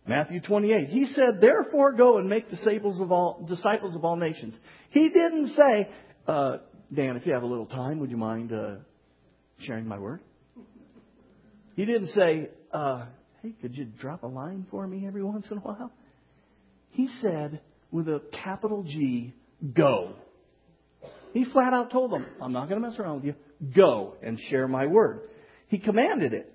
Matthew 0.07 0.41
28. 0.41 0.89
He 0.89 1.07
said, 1.15 1.41
therefore 1.41 1.93
go 1.93 2.19
and 2.19 2.29
make 2.29 2.51
disciples 2.51 3.01
of 3.01 3.13
all, 3.13 3.47
disciples 3.49 3.95
of 3.95 4.05
all 4.05 4.17
nations. 4.17 4.55
He 4.91 5.09
didn't 5.09 5.51
say, 5.51 5.91
uh, 6.27 6.57
Dan, 6.93 7.17
if 7.17 7.25
you 7.25 7.33
have 7.33 7.45
a 7.45 7.47
little 7.47 7.67
time, 7.67 8.01
would 8.01 8.11
you 8.11 8.17
mind 8.17 8.53
uh, 8.53 8.77
sharing 9.59 9.87
my 9.87 9.99
word? 9.99 10.21
He 11.77 11.85
didn't 11.85 12.09
say, 12.09 12.51
uh, 12.73 13.07
hey, 13.43 13.55
could 13.61 13.77
you 13.77 13.85
drop 13.85 14.23
a 14.23 14.27
line 14.27 14.67
for 14.71 14.87
me 14.87 15.07
every 15.07 15.23
once 15.23 15.47
in 15.51 15.59
a 15.59 15.61
while? 15.61 15.91
He 16.91 17.09
said, 17.21 17.61
with 17.91 18.09
a 18.09 18.21
capital 18.45 18.83
G, 18.83 19.35
Go. 19.75 20.15
He 21.33 21.45
flat 21.45 21.73
out 21.73 21.91
told 21.91 22.11
them, 22.11 22.27
I'm 22.41 22.53
not 22.53 22.69
going 22.69 22.83
to 22.83 22.89
mess 22.89 22.99
around 22.99 23.17
with 23.17 23.25
you. 23.25 23.35
Go 23.75 24.15
and 24.23 24.39
share 24.51 24.69
my 24.69 24.87
word. 24.87 25.21
He 25.69 25.79
commanded 25.79 26.35
it. 26.35 26.53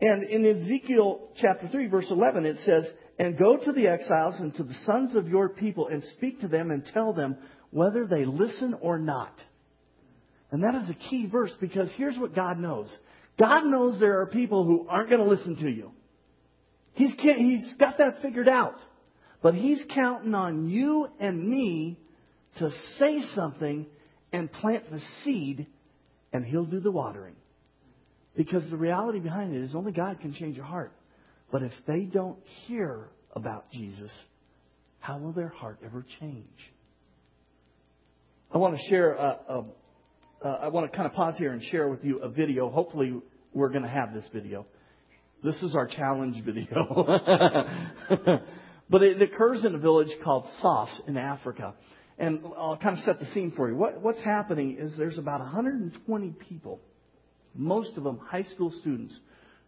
And 0.00 0.24
in 0.24 0.44
Ezekiel 0.44 1.28
chapter 1.36 1.68
3 1.68 1.86
verse 1.88 2.06
11 2.10 2.44
it 2.44 2.56
says, 2.64 2.88
And 3.18 3.38
go 3.38 3.56
to 3.56 3.72
the 3.72 3.88
exiles 3.88 4.34
and 4.38 4.54
to 4.56 4.64
the 4.64 4.76
sons 4.86 5.16
of 5.16 5.28
your 5.28 5.48
people 5.48 5.88
and 5.88 6.04
speak 6.16 6.40
to 6.40 6.48
them 6.48 6.70
and 6.70 6.84
tell 6.84 7.12
them 7.12 7.36
whether 7.70 8.06
they 8.06 8.24
listen 8.24 8.74
or 8.80 8.98
not. 8.98 9.32
And 10.50 10.62
that 10.62 10.74
is 10.74 10.88
a 10.90 10.94
key 10.94 11.26
verse 11.26 11.52
because 11.60 11.90
here's 11.96 12.18
what 12.18 12.34
God 12.34 12.58
knows. 12.58 12.96
God 13.38 13.64
knows 13.64 14.00
there 14.00 14.20
are 14.20 14.26
people 14.26 14.64
who 14.64 14.86
aren't 14.88 15.10
going 15.10 15.22
to 15.22 15.28
listen 15.28 15.56
to 15.56 15.70
you. 15.70 15.92
He's, 16.94 17.12
he's 17.18 17.74
got 17.78 17.98
that 17.98 18.22
figured 18.22 18.48
out. 18.48 18.74
But 19.42 19.54
He's 19.54 19.82
counting 19.94 20.34
on 20.34 20.68
you 20.68 21.08
and 21.20 21.48
me 21.48 21.98
to 22.58 22.70
say 22.98 23.20
something 23.34 23.86
and 24.32 24.52
plant 24.52 24.90
the 24.90 25.00
seed, 25.24 25.66
and 26.32 26.44
He'll 26.44 26.64
do 26.64 26.80
the 26.80 26.90
watering. 26.90 27.36
Because 28.36 28.68
the 28.70 28.76
reality 28.76 29.20
behind 29.20 29.54
it 29.54 29.62
is 29.62 29.74
only 29.74 29.92
God 29.92 30.20
can 30.20 30.34
change 30.34 30.58
a 30.58 30.64
heart. 30.64 30.92
But 31.50 31.62
if 31.62 31.72
they 31.86 32.02
don't 32.02 32.38
hear 32.66 33.08
about 33.32 33.70
Jesus, 33.70 34.10
how 34.98 35.18
will 35.18 35.32
their 35.32 35.48
heart 35.48 35.78
ever 35.84 36.04
change? 36.20 36.46
I 38.52 38.58
want 38.58 38.76
to 38.76 38.88
share, 38.88 39.12
a, 39.12 39.38
a, 39.48 39.64
uh, 40.44 40.48
I 40.62 40.68
want 40.68 40.90
to 40.90 40.96
kind 40.96 41.08
of 41.08 41.14
pause 41.14 41.34
here 41.36 41.52
and 41.52 41.62
share 41.62 41.88
with 41.88 42.04
you 42.04 42.18
a 42.18 42.28
video. 42.28 42.70
Hopefully, 42.70 43.20
we're 43.52 43.70
going 43.70 43.82
to 43.82 43.88
have 43.88 44.14
this 44.14 44.28
video. 44.32 44.66
This 45.42 45.56
is 45.62 45.74
our 45.74 45.86
challenge 45.86 46.44
video. 46.44 46.74
but 48.90 49.02
it 49.02 49.20
occurs 49.22 49.64
in 49.64 49.74
a 49.74 49.78
village 49.78 50.14
called 50.22 50.46
Sos 50.60 51.02
in 51.06 51.16
Africa. 51.16 51.74
And 52.18 52.40
I'll 52.56 52.76
kind 52.76 52.98
of 52.98 53.04
set 53.04 53.20
the 53.20 53.26
scene 53.32 53.52
for 53.56 53.68
you. 53.68 53.76
What, 53.76 54.00
what's 54.00 54.20
happening 54.20 54.76
is 54.78 54.96
there's 54.96 55.18
about 55.18 55.40
120 55.40 56.34
people, 56.48 56.80
most 57.54 57.96
of 57.96 58.04
them 58.04 58.18
high 58.18 58.42
school 58.42 58.72
students, 58.80 59.14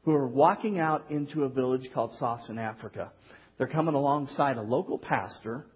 who 0.04 0.12
are 0.12 0.26
walking 0.26 0.78
out 0.78 1.10
into 1.10 1.44
a 1.44 1.48
village 1.48 1.88
called 1.94 2.12
Sos 2.18 2.48
in 2.48 2.58
Africa. 2.58 3.12
They're 3.58 3.68
coming 3.68 3.94
alongside 3.94 4.56
a 4.56 4.62
local 4.62 4.98
pastor, 4.98 5.66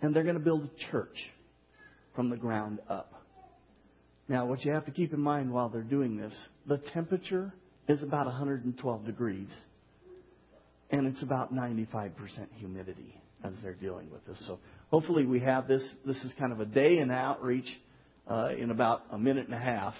and 0.00 0.14
they're 0.14 0.22
going 0.22 0.36
to 0.38 0.40
build 0.40 0.64
a 0.64 0.90
church 0.90 1.16
from 2.14 2.30
the 2.30 2.36
ground 2.36 2.78
up. 2.88 3.17
Now, 4.28 4.44
what 4.44 4.64
you 4.64 4.72
have 4.72 4.84
to 4.84 4.90
keep 4.90 5.14
in 5.14 5.20
mind 5.20 5.50
while 5.50 5.70
they're 5.70 5.82
doing 5.82 6.16
this, 6.16 6.34
the 6.66 6.78
temperature 6.92 7.52
is 7.88 8.02
about 8.02 8.26
112 8.26 9.06
degrees, 9.06 9.48
and 10.90 11.06
it's 11.06 11.22
about 11.22 11.54
95% 11.54 12.12
humidity 12.56 13.18
as 13.42 13.54
they're 13.62 13.74
dealing 13.74 14.10
with 14.10 14.26
this. 14.26 14.38
So 14.46 14.58
hopefully 14.90 15.24
we 15.24 15.40
have 15.40 15.66
this. 15.66 15.82
This 16.04 16.16
is 16.18 16.32
kind 16.38 16.52
of 16.52 16.60
a 16.60 16.66
day 16.66 16.98
in 16.98 17.10
outreach 17.10 17.68
uh, 18.30 18.50
in 18.58 18.70
about 18.70 19.04
a 19.10 19.18
minute 19.18 19.46
and 19.46 19.54
a 19.54 19.58
half. 19.58 19.94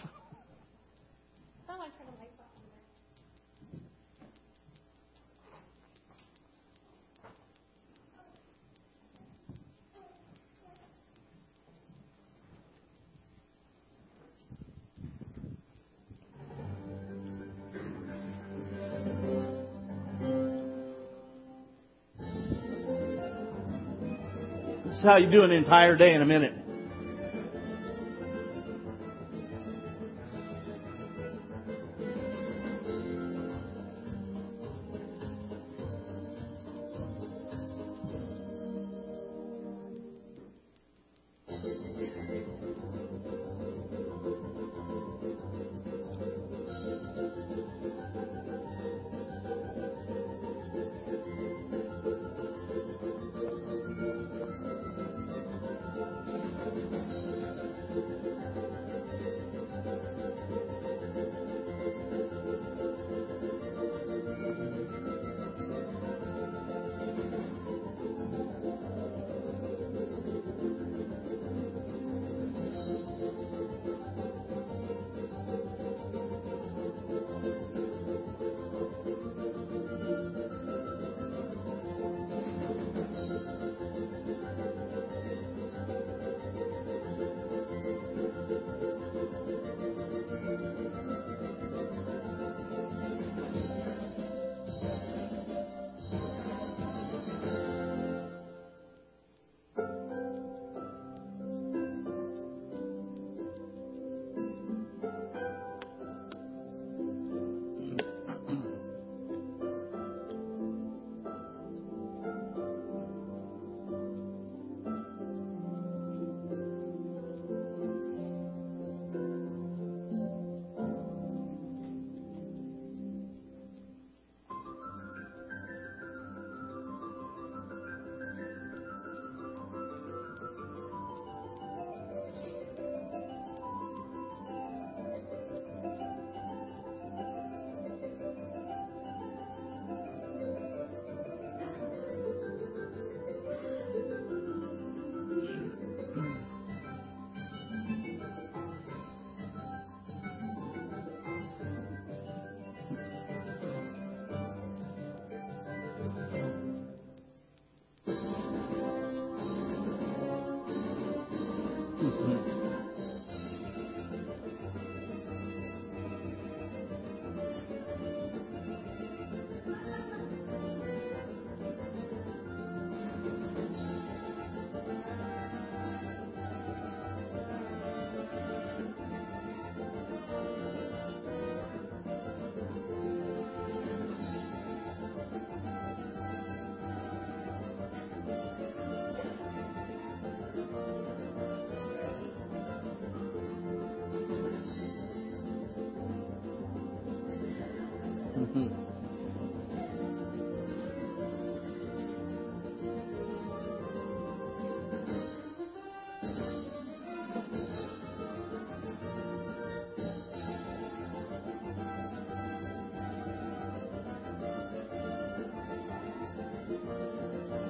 How 25.08 25.16
you 25.16 25.30
do 25.30 25.42
an 25.42 25.50
entire 25.50 25.96
day 25.96 26.12
in 26.12 26.20
a 26.20 26.26
minute. 26.26 26.52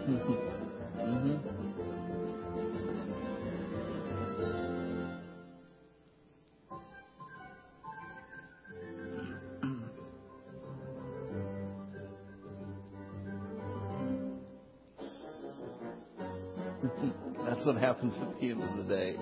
Mm-hmm. 0.08 0.48
That's 17.44 17.66
what 17.66 17.76
happens 17.76 18.14
at 18.22 18.40
the 18.40 18.50
end 18.50 18.62
of 18.62 18.76
the 18.78 18.84
day. 18.84 19.16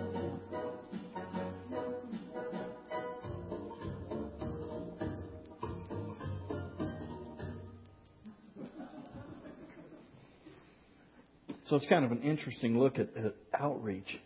So 11.68 11.76
it's 11.76 11.87
kind 11.87 12.04
of 12.04 12.12
an 12.12 12.23
interesting 12.23 12.78
look 12.78 12.99
at, 12.99 13.08
at 13.16 13.35
outreach. 13.58 14.18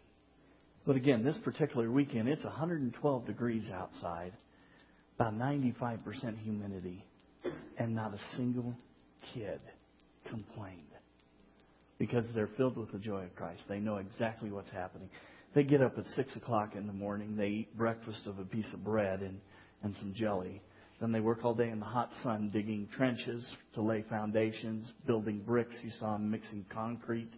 But 0.87 0.97
again, 0.97 1.25
this 1.25 1.37
particular 1.43 1.91
weekend, 1.91 2.29
it's 2.29 2.45
112 2.45 3.27
degrees 3.27 3.69
outside, 3.73 4.33
about 5.19 5.35
95% 5.35 6.39
humidity, 6.43 7.05
and 7.79 7.95
not 7.95 8.13
a 8.15 8.37
single 8.37 8.75
kid 9.33 9.61
complained 10.29 10.77
because 11.99 12.25
they're 12.35 12.51
filled 12.57 12.77
with 12.77 12.93
the 12.93 12.99
joy 12.99 13.25
of 13.25 13.35
Christ. 13.37 13.63
They 13.69 13.79
know 13.79 13.97
exactly 13.97 14.51
what's 14.51 14.71
happening. 14.71 15.11
They 15.55 15.65
get 15.65 15.83
up 15.83 15.99
at 15.99 16.07
6 16.07 16.37
o'clock 16.37 16.75
in 16.75 16.87
the 16.87 16.93
morning. 16.93 17.37
They 17.37 17.49
eat 17.49 17.77
breakfast 17.77 18.27
of 18.27 18.39
a 18.39 18.45
piece 18.45 18.73
of 18.73 18.85
bread 18.85 19.21
and, 19.21 19.39
and 19.83 19.95
some 19.97 20.15
jelly. 20.15 20.63
Then 21.01 21.13
they 21.13 21.21
work 21.21 21.45
all 21.45 21.55
day 21.55 21.71
in 21.71 21.81
the 21.81 21.87
hot 21.87 22.11
sun 22.23 22.51
digging 22.53 22.87
trenches 22.95 23.49
to 23.75 23.83
lay 23.83 24.05
foundations, 24.11 24.87
building 25.07 25.41
bricks. 25.41 25.75
You 25.83 25.91
saw 25.99 26.13
them 26.13 26.31
mixing 26.31 26.67
concrete, 26.73 27.33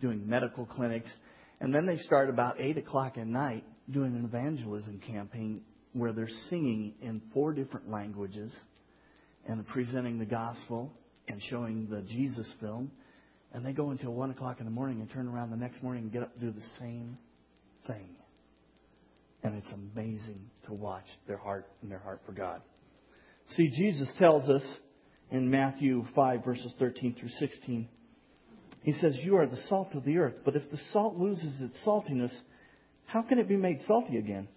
doing 0.00 0.26
medical 0.26 0.64
clinics. 0.64 1.10
And 1.60 1.74
then 1.74 1.84
they 1.84 1.98
start 1.98 2.30
about 2.30 2.58
8 2.58 2.78
o'clock 2.78 3.18
at 3.18 3.26
night 3.26 3.64
doing 3.90 4.16
an 4.16 4.24
evangelism 4.24 5.00
campaign 5.06 5.60
where 5.92 6.12
they're 6.12 6.28
singing 6.48 6.94
in 7.02 7.20
four 7.32 7.52
different 7.52 7.90
languages 7.90 8.52
and 9.46 9.66
presenting 9.68 10.18
the 10.18 10.26
gospel 10.26 10.92
and 11.28 11.40
showing 11.50 11.88
the 11.90 12.00
Jesus 12.02 12.50
film. 12.60 12.90
And 13.52 13.64
they 13.64 13.72
go 13.72 13.90
until 13.90 14.12
1 14.12 14.30
o'clock 14.30 14.58
in 14.58 14.64
the 14.64 14.72
morning 14.72 15.00
and 15.00 15.10
turn 15.10 15.28
around 15.28 15.50
the 15.50 15.56
next 15.56 15.82
morning 15.82 16.04
and 16.04 16.12
get 16.12 16.22
up 16.22 16.32
and 16.38 16.52
do 16.54 16.58
the 16.58 16.66
same 16.78 17.18
thing. 17.86 18.16
And 19.42 19.54
it's 19.54 19.72
amazing 19.72 20.50
to 20.66 20.72
watch 20.72 21.06
their 21.28 21.36
heart 21.36 21.68
and 21.82 21.90
their 21.90 21.98
heart 21.98 22.22
for 22.24 22.32
God. 22.32 22.62
See, 23.54 23.68
Jesus 23.68 24.08
tells 24.18 24.48
us 24.48 24.62
in 25.30 25.50
Matthew 25.50 26.04
5, 26.14 26.44
verses 26.44 26.72
13 26.78 27.16
through 27.18 27.30
16, 27.38 27.88
he 28.82 28.92
says, 28.92 29.16
You 29.22 29.36
are 29.36 29.46
the 29.46 29.62
salt 29.68 29.94
of 29.94 30.04
the 30.04 30.18
earth, 30.18 30.40
but 30.44 30.56
if 30.56 30.70
the 30.70 30.78
salt 30.92 31.16
loses 31.16 31.60
its 31.60 31.76
saltiness, 31.84 32.32
how 33.06 33.22
can 33.22 33.38
it 33.38 33.48
be 33.48 33.56
made 33.56 33.80
salty 33.86 34.18
again? 34.18 34.48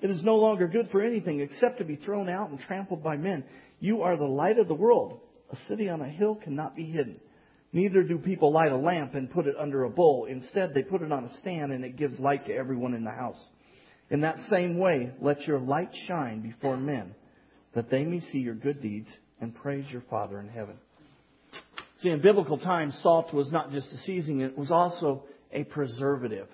It 0.00 0.10
is 0.10 0.22
no 0.22 0.36
longer 0.36 0.68
good 0.68 0.88
for 0.90 1.02
anything 1.02 1.40
except 1.40 1.78
to 1.78 1.84
be 1.84 1.96
thrown 1.96 2.28
out 2.28 2.50
and 2.50 2.58
trampled 2.58 3.02
by 3.02 3.16
men. 3.16 3.44
You 3.80 4.02
are 4.02 4.16
the 4.16 4.24
light 4.24 4.58
of 4.58 4.68
the 4.68 4.74
world. 4.74 5.20
A 5.50 5.56
city 5.68 5.88
on 5.88 6.00
a 6.00 6.08
hill 6.08 6.34
cannot 6.34 6.74
be 6.76 6.84
hidden. 6.84 7.20
Neither 7.72 8.02
do 8.02 8.18
people 8.18 8.52
light 8.52 8.72
a 8.72 8.76
lamp 8.76 9.14
and 9.14 9.30
put 9.30 9.46
it 9.46 9.56
under 9.58 9.84
a 9.84 9.90
bowl. 9.90 10.26
Instead, 10.28 10.74
they 10.74 10.82
put 10.82 11.02
it 11.02 11.12
on 11.12 11.24
a 11.24 11.36
stand 11.38 11.72
and 11.72 11.84
it 11.84 11.96
gives 11.96 12.18
light 12.18 12.46
to 12.46 12.54
everyone 12.54 12.94
in 12.94 13.04
the 13.04 13.10
house. 13.10 13.42
In 14.10 14.20
that 14.20 14.38
same 14.50 14.78
way, 14.78 15.12
let 15.20 15.46
your 15.46 15.58
light 15.58 15.90
shine 16.06 16.40
before 16.40 16.76
men 16.76 17.14
that 17.74 17.90
they 17.90 18.04
may 18.04 18.20
see 18.20 18.38
your 18.38 18.54
good 18.54 18.80
deeds 18.80 19.08
and 19.40 19.54
praise 19.54 19.84
your 19.90 20.02
Father 20.08 20.38
in 20.40 20.48
heaven. 20.48 20.76
See, 22.00 22.10
in 22.10 22.20
biblical 22.20 22.58
times, 22.58 22.96
salt 23.02 23.32
was 23.32 23.50
not 23.50 23.72
just 23.72 23.92
a 23.92 23.98
seasoning, 23.98 24.40
it 24.40 24.58
was 24.58 24.70
also 24.70 25.24
a 25.52 25.64
preservative. 25.64 26.48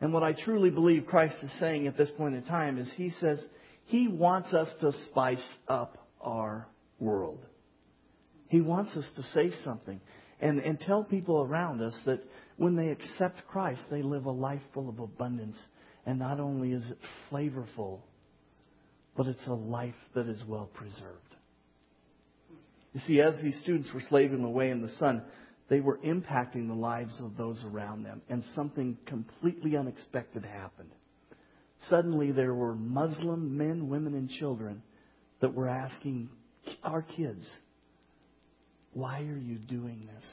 And 0.00 0.12
what 0.12 0.22
I 0.22 0.32
truly 0.32 0.70
believe 0.70 1.06
Christ 1.06 1.36
is 1.42 1.50
saying 1.60 1.86
at 1.86 1.96
this 1.96 2.10
point 2.16 2.34
in 2.34 2.42
time 2.42 2.78
is 2.78 2.92
He 2.96 3.10
says 3.20 3.42
He 3.86 4.08
wants 4.08 4.52
us 4.52 4.68
to 4.80 4.92
spice 5.08 5.44
up 5.68 6.08
our 6.20 6.66
world. 6.98 7.40
He 8.48 8.60
wants 8.60 8.94
us 8.96 9.04
to 9.16 9.22
say 9.34 9.50
something 9.64 10.00
and, 10.40 10.58
and 10.58 10.78
tell 10.78 11.04
people 11.04 11.40
around 11.40 11.80
us 11.80 11.94
that 12.04 12.22
when 12.56 12.76
they 12.76 12.88
accept 12.88 13.46
Christ, 13.48 13.80
they 13.90 14.02
live 14.02 14.26
a 14.26 14.30
life 14.30 14.60
full 14.74 14.88
of 14.88 14.98
abundance. 14.98 15.56
And 16.04 16.18
not 16.18 16.40
only 16.40 16.72
is 16.72 16.90
it 16.90 16.98
flavorful, 17.30 18.00
but 19.16 19.26
it's 19.26 19.46
a 19.46 19.52
life 19.52 19.94
that 20.14 20.28
is 20.28 20.42
well 20.46 20.70
preserved. 20.72 21.18
You 22.92 23.00
see, 23.06 23.20
as 23.20 23.34
these 23.42 23.58
students 23.60 23.92
were 23.92 24.02
slaving 24.08 24.44
away 24.44 24.70
in 24.70 24.82
the 24.82 24.92
sun, 24.92 25.22
they 25.68 25.80
were 25.80 25.98
impacting 25.98 26.68
the 26.68 26.74
lives 26.74 27.18
of 27.20 27.36
those 27.36 27.62
around 27.64 28.02
them, 28.02 28.20
and 28.28 28.44
something 28.54 28.98
completely 29.06 29.76
unexpected 29.76 30.44
happened. 30.44 30.90
Suddenly, 31.88 32.32
there 32.32 32.54
were 32.54 32.74
Muslim 32.74 33.56
men, 33.56 33.88
women, 33.88 34.14
and 34.14 34.28
children 34.28 34.82
that 35.40 35.54
were 35.54 35.68
asking 35.68 36.28
our 36.84 37.02
kids, 37.02 37.44
Why 38.92 39.20
are 39.20 39.38
you 39.38 39.56
doing 39.56 40.08
this? 40.14 40.24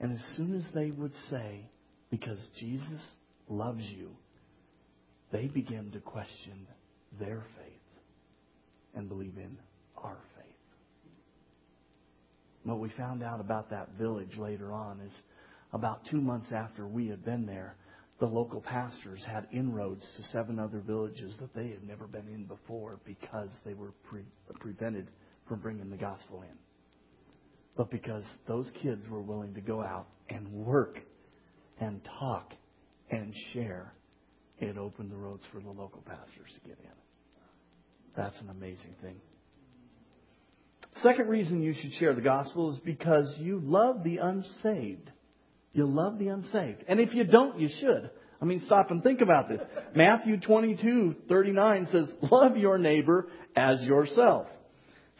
And 0.00 0.12
as 0.12 0.24
soon 0.36 0.54
as 0.54 0.72
they 0.72 0.90
would 0.90 1.12
say, 1.30 1.68
Because 2.10 2.38
Jesus 2.58 3.02
loves 3.48 3.84
you, 3.84 4.10
they 5.32 5.46
began 5.46 5.90
to 5.90 6.00
question 6.00 6.66
their 7.18 7.44
faith 7.58 7.72
and 8.94 9.08
believe 9.08 9.36
in 9.36 9.56
our 9.96 10.18
faith. 10.36 10.44
What 12.64 12.78
we 12.78 12.90
found 12.90 13.22
out 13.22 13.40
about 13.40 13.70
that 13.70 13.90
village 13.98 14.36
later 14.38 14.72
on 14.72 15.00
is 15.00 15.12
about 15.72 16.04
two 16.10 16.20
months 16.20 16.52
after 16.52 16.86
we 16.86 17.08
had 17.08 17.24
been 17.24 17.46
there, 17.46 17.76
the 18.20 18.26
local 18.26 18.60
pastors 18.60 19.24
had 19.26 19.48
inroads 19.52 20.04
to 20.16 20.22
seven 20.24 20.58
other 20.58 20.78
villages 20.78 21.34
that 21.40 21.54
they 21.54 21.68
had 21.68 21.82
never 21.86 22.06
been 22.06 22.28
in 22.28 22.44
before 22.44 23.00
because 23.04 23.48
they 23.64 23.74
were 23.74 23.92
pre- 24.04 24.22
prevented 24.60 25.08
from 25.48 25.60
bringing 25.60 25.90
the 25.90 25.96
gospel 25.96 26.42
in. 26.42 26.56
But 27.76 27.90
because 27.90 28.24
those 28.46 28.70
kids 28.82 29.08
were 29.08 29.22
willing 29.22 29.54
to 29.54 29.60
go 29.60 29.82
out 29.82 30.06
and 30.28 30.46
work 30.52 31.00
and 31.80 32.00
talk 32.20 32.52
and 33.10 33.34
share, 33.52 33.92
it 34.62 34.78
opened 34.78 35.10
the 35.10 35.16
roads 35.16 35.44
for 35.52 35.60
the 35.60 35.70
local 35.70 36.02
pastors 36.02 36.50
to 36.54 36.68
get 36.68 36.78
in. 36.78 36.90
That's 38.16 38.40
an 38.40 38.50
amazing 38.50 38.94
thing. 39.02 39.16
Second 41.02 41.28
reason 41.28 41.62
you 41.62 41.72
should 41.72 41.92
share 41.94 42.14
the 42.14 42.20
gospel 42.20 42.72
is 42.72 42.78
because 42.78 43.34
you 43.38 43.60
love 43.64 44.04
the 44.04 44.18
unsaved. 44.18 45.10
You 45.72 45.86
love 45.86 46.18
the 46.18 46.28
unsaved. 46.28 46.84
And 46.86 47.00
if 47.00 47.14
you 47.14 47.24
don't, 47.24 47.58
you 47.58 47.68
should. 47.80 48.10
I 48.40 48.44
mean, 48.44 48.60
stop 48.66 48.90
and 48.90 49.02
think 49.02 49.20
about 49.20 49.48
this. 49.48 49.60
Matthew 49.94 50.38
22, 50.38 51.16
39 51.28 51.88
says, 51.90 52.12
love 52.30 52.56
your 52.56 52.76
neighbor 52.76 53.28
as 53.56 53.80
yourself. 53.82 54.46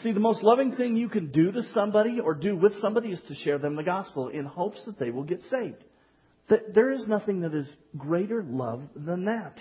See, 0.02 0.12
the 0.12 0.20
most 0.20 0.42
loving 0.42 0.74
thing 0.76 0.96
you 0.96 1.08
can 1.08 1.30
do 1.30 1.52
to 1.52 1.62
somebody 1.72 2.18
or 2.20 2.34
do 2.34 2.56
with 2.56 2.80
somebody 2.80 3.10
is 3.10 3.20
to 3.28 3.34
share 3.36 3.58
them 3.58 3.76
the 3.76 3.82
gospel 3.82 4.28
in 4.28 4.44
hopes 4.44 4.84
that 4.86 4.98
they 4.98 5.10
will 5.10 5.24
get 5.24 5.40
saved. 5.50 5.82
There 6.48 6.92
is 6.92 7.06
nothing 7.06 7.40
that 7.40 7.54
is 7.54 7.68
greater 7.96 8.42
love 8.42 8.82
than 8.94 9.24
that. 9.24 9.58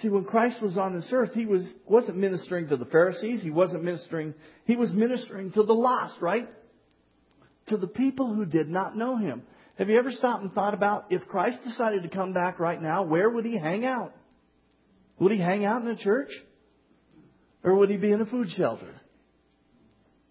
See, 0.00 0.08
when 0.08 0.24
Christ 0.24 0.62
was 0.62 0.76
on 0.76 0.94
this 0.94 1.08
earth, 1.12 1.32
he 1.34 1.46
was, 1.46 1.62
wasn't 1.86 2.16
ministering 2.16 2.68
to 2.68 2.76
the 2.76 2.86
Pharisees. 2.86 3.42
He 3.42 3.50
wasn't 3.50 3.84
ministering, 3.84 4.34
he 4.64 4.76
was 4.76 4.92
ministering 4.92 5.52
to 5.52 5.62
the 5.62 5.74
lost, 5.74 6.20
right? 6.20 6.48
To 7.68 7.76
the 7.76 7.86
people 7.86 8.34
who 8.34 8.46
did 8.46 8.68
not 8.68 8.96
know 8.96 9.16
him. 9.16 9.42
Have 9.76 9.88
you 9.88 9.98
ever 9.98 10.10
stopped 10.12 10.42
and 10.42 10.52
thought 10.52 10.74
about 10.74 11.06
if 11.10 11.26
Christ 11.26 11.58
decided 11.64 12.02
to 12.02 12.08
come 12.08 12.32
back 12.32 12.58
right 12.58 12.80
now, 12.80 13.04
where 13.04 13.28
would 13.28 13.44
he 13.44 13.56
hang 13.56 13.84
out? 13.84 14.14
Would 15.18 15.32
he 15.32 15.38
hang 15.38 15.64
out 15.64 15.82
in 15.82 15.88
a 15.88 15.96
church? 15.96 16.30
Or 17.62 17.74
would 17.76 17.90
he 17.90 17.96
be 17.96 18.10
in 18.10 18.20
a 18.20 18.26
food 18.26 18.48
shelter? 18.56 18.94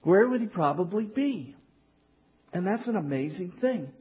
Where 0.01 0.27
would 0.27 0.41
he 0.41 0.47
probably 0.47 1.05
be? 1.05 1.55
And 2.53 2.65
that's 2.65 2.87
an 2.87 2.95
amazing 2.95 3.53
thing. 3.61 3.91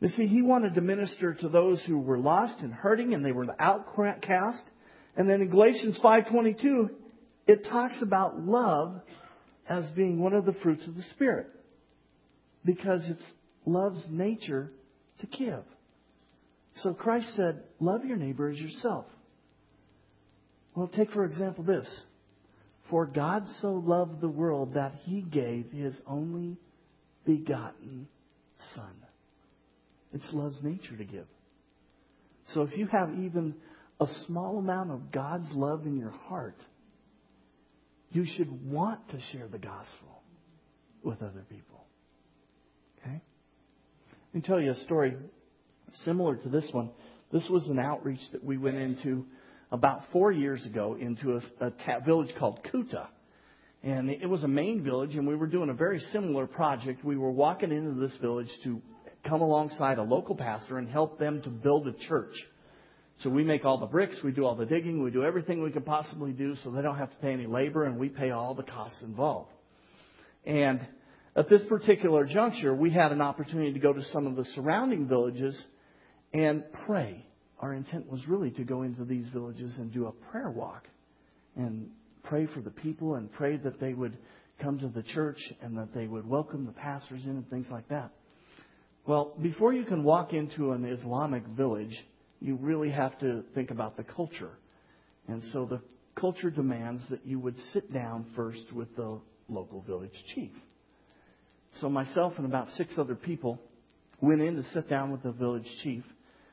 You 0.00 0.08
see, 0.10 0.26
he 0.26 0.42
wanted 0.42 0.74
to 0.74 0.80
minister 0.80 1.34
to 1.34 1.48
those 1.48 1.82
who 1.84 1.98
were 1.98 2.18
lost 2.18 2.60
and 2.60 2.72
hurting 2.72 3.14
and 3.14 3.24
they 3.24 3.32
were 3.32 3.46
the 3.46 3.60
outcast. 3.60 4.62
And 5.16 5.28
then 5.28 5.40
in 5.40 5.50
Galatians 5.50 5.98
5.22, 6.02 6.90
it 7.46 7.64
talks 7.64 7.96
about 8.00 8.38
love 8.38 9.00
as 9.68 9.90
being 9.96 10.20
one 10.20 10.34
of 10.34 10.44
the 10.44 10.52
fruits 10.52 10.86
of 10.86 10.94
the 10.94 11.02
Spirit. 11.14 11.48
Because 12.64 13.02
it's 13.08 13.24
love's 13.66 14.04
nature 14.08 14.70
to 15.20 15.26
give. 15.26 15.64
So 16.82 16.94
Christ 16.94 17.34
said, 17.34 17.62
love 17.80 18.04
your 18.04 18.16
neighbor 18.16 18.48
as 18.48 18.58
yourself. 18.58 19.06
Well, 20.76 20.86
take 20.88 21.10
for 21.10 21.24
example 21.24 21.64
this. 21.64 21.88
For 22.88 23.04
God 23.04 23.46
so 23.60 23.72
loved 23.72 24.20
the 24.20 24.28
world 24.28 24.74
that 24.74 24.92
he 25.02 25.22
gave 25.22 25.72
his 25.72 26.00
only 26.06 26.56
begotten 27.26 28.06
Son. 28.74 28.94
It's 30.12 30.24
love's 30.32 30.62
nature 30.62 30.96
to 30.96 31.04
give. 31.04 31.26
So 32.54 32.62
if 32.62 32.76
you 32.78 32.86
have 32.86 33.10
even 33.18 33.54
a 34.00 34.06
small 34.26 34.58
amount 34.58 34.90
of 34.90 35.12
God's 35.12 35.50
love 35.52 35.86
in 35.86 35.98
your 35.98 36.10
heart, 36.10 36.56
you 38.10 38.24
should 38.24 38.70
want 38.70 39.08
to 39.10 39.20
share 39.32 39.48
the 39.48 39.58
gospel 39.58 40.22
with 41.02 41.22
other 41.22 41.44
people. 41.50 41.84
Okay? 43.00 43.20
Let 44.10 44.34
me 44.34 44.40
tell 44.40 44.60
you 44.60 44.72
a 44.72 44.84
story 44.84 45.16
similar 46.04 46.36
to 46.36 46.48
this 46.48 46.68
one. 46.72 46.90
This 47.32 47.46
was 47.50 47.66
an 47.66 47.78
outreach 47.78 48.20
that 48.32 48.42
we 48.42 48.56
went 48.56 48.76
into 48.76 49.26
about 49.70 50.04
four 50.12 50.32
years 50.32 50.64
ago 50.64 50.96
into 50.98 51.36
a, 51.36 51.66
a 51.66 52.00
village 52.00 52.34
called 52.38 52.60
Kuta. 52.72 53.08
And 53.82 54.10
it 54.10 54.26
was 54.26 54.42
a 54.42 54.48
main 54.48 54.82
village, 54.82 55.14
and 55.14 55.26
we 55.26 55.36
were 55.36 55.46
doing 55.46 55.70
a 55.70 55.74
very 55.74 56.00
similar 56.12 56.46
project. 56.46 57.04
We 57.04 57.16
were 57.16 57.30
walking 57.30 57.70
into 57.70 58.00
this 58.00 58.16
village 58.18 58.48
to 58.64 58.82
come 59.28 59.40
alongside 59.40 59.98
a 59.98 60.02
local 60.02 60.34
pastor 60.34 60.78
and 60.78 60.88
help 60.88 61.18
them 61.18 61.42
to 61.42 61.50
build 61.50 61.86
a 61.86 61.92
church. 61.92 62.34
So 63.22 63.30
we 63.30 63.42
make 63.42 63.64
all 63.64 63.78
the 63.78 63.86
bricks, 63.86 64.16
we 64.22 64.30
do 64.30 64.44
all 64.44 64.54
the 64.54 64.66
digging, 64.66 65.02
we 65.02 65.10
do 65.10 65.24
everything 65.24 65.62
we 65.62 65.72
can 65.72 65.82
possibly 65.82 66.30
do 66.30 66.54
so 66.62 66.70
they 66.70 66.82
don't 66.82 66.98
have 66.98 67.10
to 67.10 67.16
pay 67.16 67.32
any 67.32 67.46
labor 67.46 67.84
and 67.84 67.98
we 67.98 68.08
pay 68.08 68.30
all 68.30 68.54
the 68.54 68.62
costs 68.62 69.02
involved. 69.02 69.50
And 70.46 70.86
at 71.34 71.48
this 71.48 71.62
particular 71.68 72.24
juncture, 72.24 72.74
we 72.74 72.90
had 72.90 73.10
an 73.10 73.20
opportunity 73.20 73.72
to 73.72 73.78
go 73.80 73.92
to 73.92 74.02
some 74.12 74.26
of 74.26 74.36
the 74.36 74.44
surrounding 74.44 75.08
villages 75.08 75.60
and 76.32 76.62
pray. 76.86 77.24
Our 77.58 77.74
intent 77.74 78.10
was 78.10 78.26
really 78.28 78.52
to 78.52 78.62
go 78.62 78.82
into 78.82 79.04
these 79.04 79.26
villages 79.28 79.76
and 79.78 79.92
do 79.92 80.06
a 80.06 80.12
prayer 80.12 80.50
walk 80.50 80.86
and 81.56 81.90
pray 82.22 82.46
for 82.46 82.60
the 82.60 82.70
people 82.70 83.16
and 83.16 83.32
pray 83.32 83.56
that 83.56 83.80
they 83.80 83.94
would 83.94 84.16
come 84.60 84.78
to 84.78 84.88
the 84.88 85.02
church 85.02 85.38
and 85.60 85.76
that 85.76 85.92
they 85.92 86.06
would 86.06 86.26
welcome 86.26 86.66
the 86.66 86.72
pastors 86.72 87.24
in 87.24 87.30
and 87.30 87.50
things 87.50 87.66
like 87.70 87.88
that. 87.88 88.12
Well, 89.08 89.32
before 89.40 89.72
you 89.72 89.84
can 89.84 90.04
walk 90.04 90.34
into 90.34 90.72
an 90.72 90.84
Islamic 90.84 91.42
village, 91.46 91.98
you 92.42 92.56
really 92.56 92.90
have 92.90 93.18
to 93.20 93.42
think 93.54 93.70
about 93.70 93.96
the 93.96 94.02
culture. 94.02 94.50
And 95.26 95.42
so 95.50 95.64
the 95.64 95.80
culture 96.14 96.50
demands 96.50 97.00
that 97.08 97.24
you 97.24 97.38
would 97.38 97.56
sit 97.72 97.90
down 97.90 98.26
first 98.36 98.70
with 98.70 98.94
the 98.96 99.18
local 99.48 99.80
village 99.80 100.12
chief. 100.34 100.50
So 101.80 101.88
myself 101.88 102.34
and 102.36 102.44
about 102.44 102.68
six 102.76 102.92
other 102.98 103.14
people 103.14 103.58
went 104.20 104.42
in 104.42 104.56
to 104.56 104.64
sit 104.74 104.90
down 104.90 105.10
with 105.10 105.22
the 105.22 105.32
village 105.32 105.66
chief. 105.82 106.04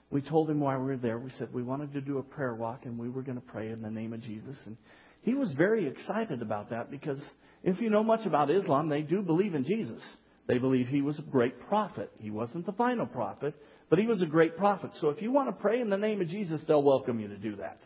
We 0.10 0.22
told 0.22 0.50
him 0.50 0.62
why 0.62 0.78
we 0.78 0.86
were 0.86 0.98
there. 0.98 1.20
We 1.20 1.32
said 1.32 1.54
we 1.54 1.62
wanted 1.62 1.92
to 1.92 2.00
do 2.00 2.20
a 2.20 2.24
prayer 2.24 2.56
walk 2.56 2.86
and 2.86 2.98
we 2.98 3.10
were 3.10 3.22
going 3.22 3.36
to 3.36 3.46
pray 3.46 3.70
in 3.70 3.82
the 3.82 3.92
name 3.92 4.14
of 4.14 4.22
Jesus. 4.22 4.58
And 4.66 4.78
he 5.24 5.34
was 5.34 5.52
very 5.58 5.88
excited 5.88 6.42
about 6.42 6.70
that 6.70 6.90
because 6.90 7.22
if 7.64 7.82
you 7.82 7.90
know 7.90 8.04
much 8.06 8.26
about 8.26 8.50
Islam, 8.50 8.88
they 8.88 9.02
do 9.02 9.22
believe 9.22 9.56
in 9.56 9.66
Jesus. 9.66 10.02
They 10.48 10.58
believe 10.58 10.88
he 10.88 11.02
was 11.02 11.18
a 11.18 11.24
great 11.24 11.60
prophet. 11.62 12.12
He 12.20 12.30
wasn't 12.30 12.66
the 12.66 12.72
final 12.74 13.06
prophet, 13.06 13.56
but 13.90 14.00
he 14.00 14.06
was 14.06 14.22
a 14.22 14.28
great 14.28 14.58
prophet. 14.58 14.92
So 15.02 15.10
if 15.10 15.22
you 15.22 15.32
want 15.32 15.50
to 15.50 15.54
pray 15.54 15.82
in 15.82 15.90
the 15.90 15.98
name 15.98 16.22
of 16.22 16.28
Jesus, 16.28 16.62
they'll 16.68 16.84
welcome 16.84 17.20
you 17.20 17.28
to 17.30 17.38
do 17.38 17.56
that. 17.58 17.80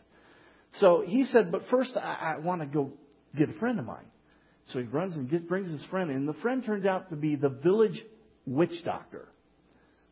So 0.74 1.02
he 1.06 1.24
said, 1.24 1.50
but 1.50 1.62
first 1.70 1.96
I, 1.96 2.34
I 2.36 2.38
want 2.38 2.60
to 2.60 2.66
go 2.66 2.92
get 3.36 3.48
a 3.48 3.58
friend 3.58 3.78
of 3.78 3.86
mine. 3.86 4.04
So 4.68 4.78
he 4.78 4.84
runs 4.84 5.16
and 5.16 5.28
get, 5.28 5.48
brings 5.48 5.70
his 5.70 5.84
friend 5.90 6.10
in. 6.10 6.26
The 6.26 6.34
friend 6.34 6.64
turns 6.64 6.86
out 6.86 7.10
to 7.10 7.16
be 7.16 7.34
the 7.34 7.48
village 7.48 8.00
witch 8.46 8.84
doctor. 8.84 9.28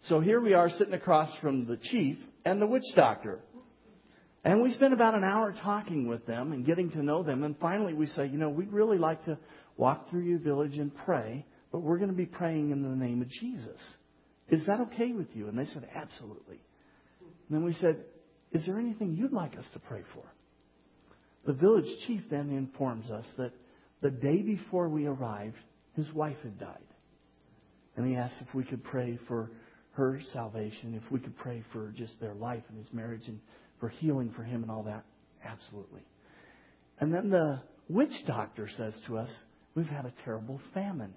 So 0.03 0.21
here 0.21 0.41
we 0.41 0.55
are 0.55 0.71
sitting 0.71 0.95
across 0.95 1.31
from 1.41 1.67
the 1.67 1.77
chief 1.77 2.19
and 2.45 2.61
the 2.61 2.67
witch 2.67 2.85
doctor. 2.97 3.41
And 4.45 4.63
we 4.63 4.73
spent 4.73 4.95
about 4.95 5.15
an 5.15 5.25
hour 5.25 5.55
talking 5.63 6.09
with 6.09 6.25
them 6.27 6.53
and 6.53 6.65
getting 6.65 6.91
to 6.93 7.03
know 7.03 7.23
them. 7.23 7.45
And 7.45 7.57
finally 7.59 7.95
we 7.95 8.07
say, 8.07 8.27
you 8.27 8.39
know, 8.39 8.49
we'd 8.49 8.73
really 8.73 8.99
like 8.99 9.25
to 9.27 9.39
walk 9.77 10.11
through 10.11 10.23
your 10.23 10.39
village 10.39 10.77
and 10.77 10.95
pray, 11.05 11.45
but 11.73 11.81
we're 11.81 11.99
going 11.99 12.11
to 12.11 12.17
be 12.17 12.27
praying 12.27 12.71
in 12.71 12.83
the 12.83 12.89
name 12.89 13.23
of 13.23 13.29
Jesus. 13.29 13.81
Is 14.49 14.67
that 14.67 14.81
okay 14.81 15.13
with 15.13 15.29
you? 15.35 15.49
And 15.49 15.59
they 15.59 15.67
said, 15.67 15.87
absolutely. 15.95 16.61
And 17.21 17.59
then 17.59 17.65
we 17.65 17.75
said, 17.75 18.05
is 18.53 18.65
there 18.67 18.79
anything 18.79 19.15
you'd 19.17 19.33
like 19.33 19.57
us 19.59 19.67
to 19.75 19.79
pray 19.79 20.03
for? 20.15 20.25
The 21.47 21.53
village 21.53 21.87
chief 22.07 22.23
then 22.31 22.51
informs 22.51 23.11
us 23.11 23.25
that 23.37 23.53
the 24.01 24.11
day 24.11 24.43
before 24.43 24.89
we 24.89 25.07
arrived, 25.07 25.57
his 25.97 26.11
wife 26.13 26.37
had 26.43 26.59
died. 26.59 26.79
And 27.97 28.07
he 28.07 28.17
asked 28.17 28.37
if 28.41 28.55
we 28.55 28.65
could 28.65 28.85
pray 28.85 29.19
for 29.27 29.51
her 29.93 30.21
salvation, 30.33 31.01
if 31.03 31.11
we 31.11 31.19
could 31.19 31.37
pray 31.37 31.65
for 31.73 31.93
just 31.97 32.19
their 32.21 32.35
life 32.35 32.63
and 32.69 32.79
his 32.79 32.93
marriage 32.93 33.27
and 33.27 33.41
for 33.81 33.89
healing 33.89 34.33
for 34.35 34.43
him 34.43 34.63
and 34.63 34.71
all 34.71 34.85
that. 34.85 35.05
Absolutely. 35.45 36.03
And 37.01 37.13
then 37.13 37.31
the 37.31 37.61
witch 37.89 38.13
doctor 38.27 38.69
says 38.77 38.99
to 39.07 39.19
us, 39.19 39.31
We've 39.75 39.87
had 39.87 40.07
a 40.07 40.13
terrible 40.25 40.61
famine. 40.75 41.15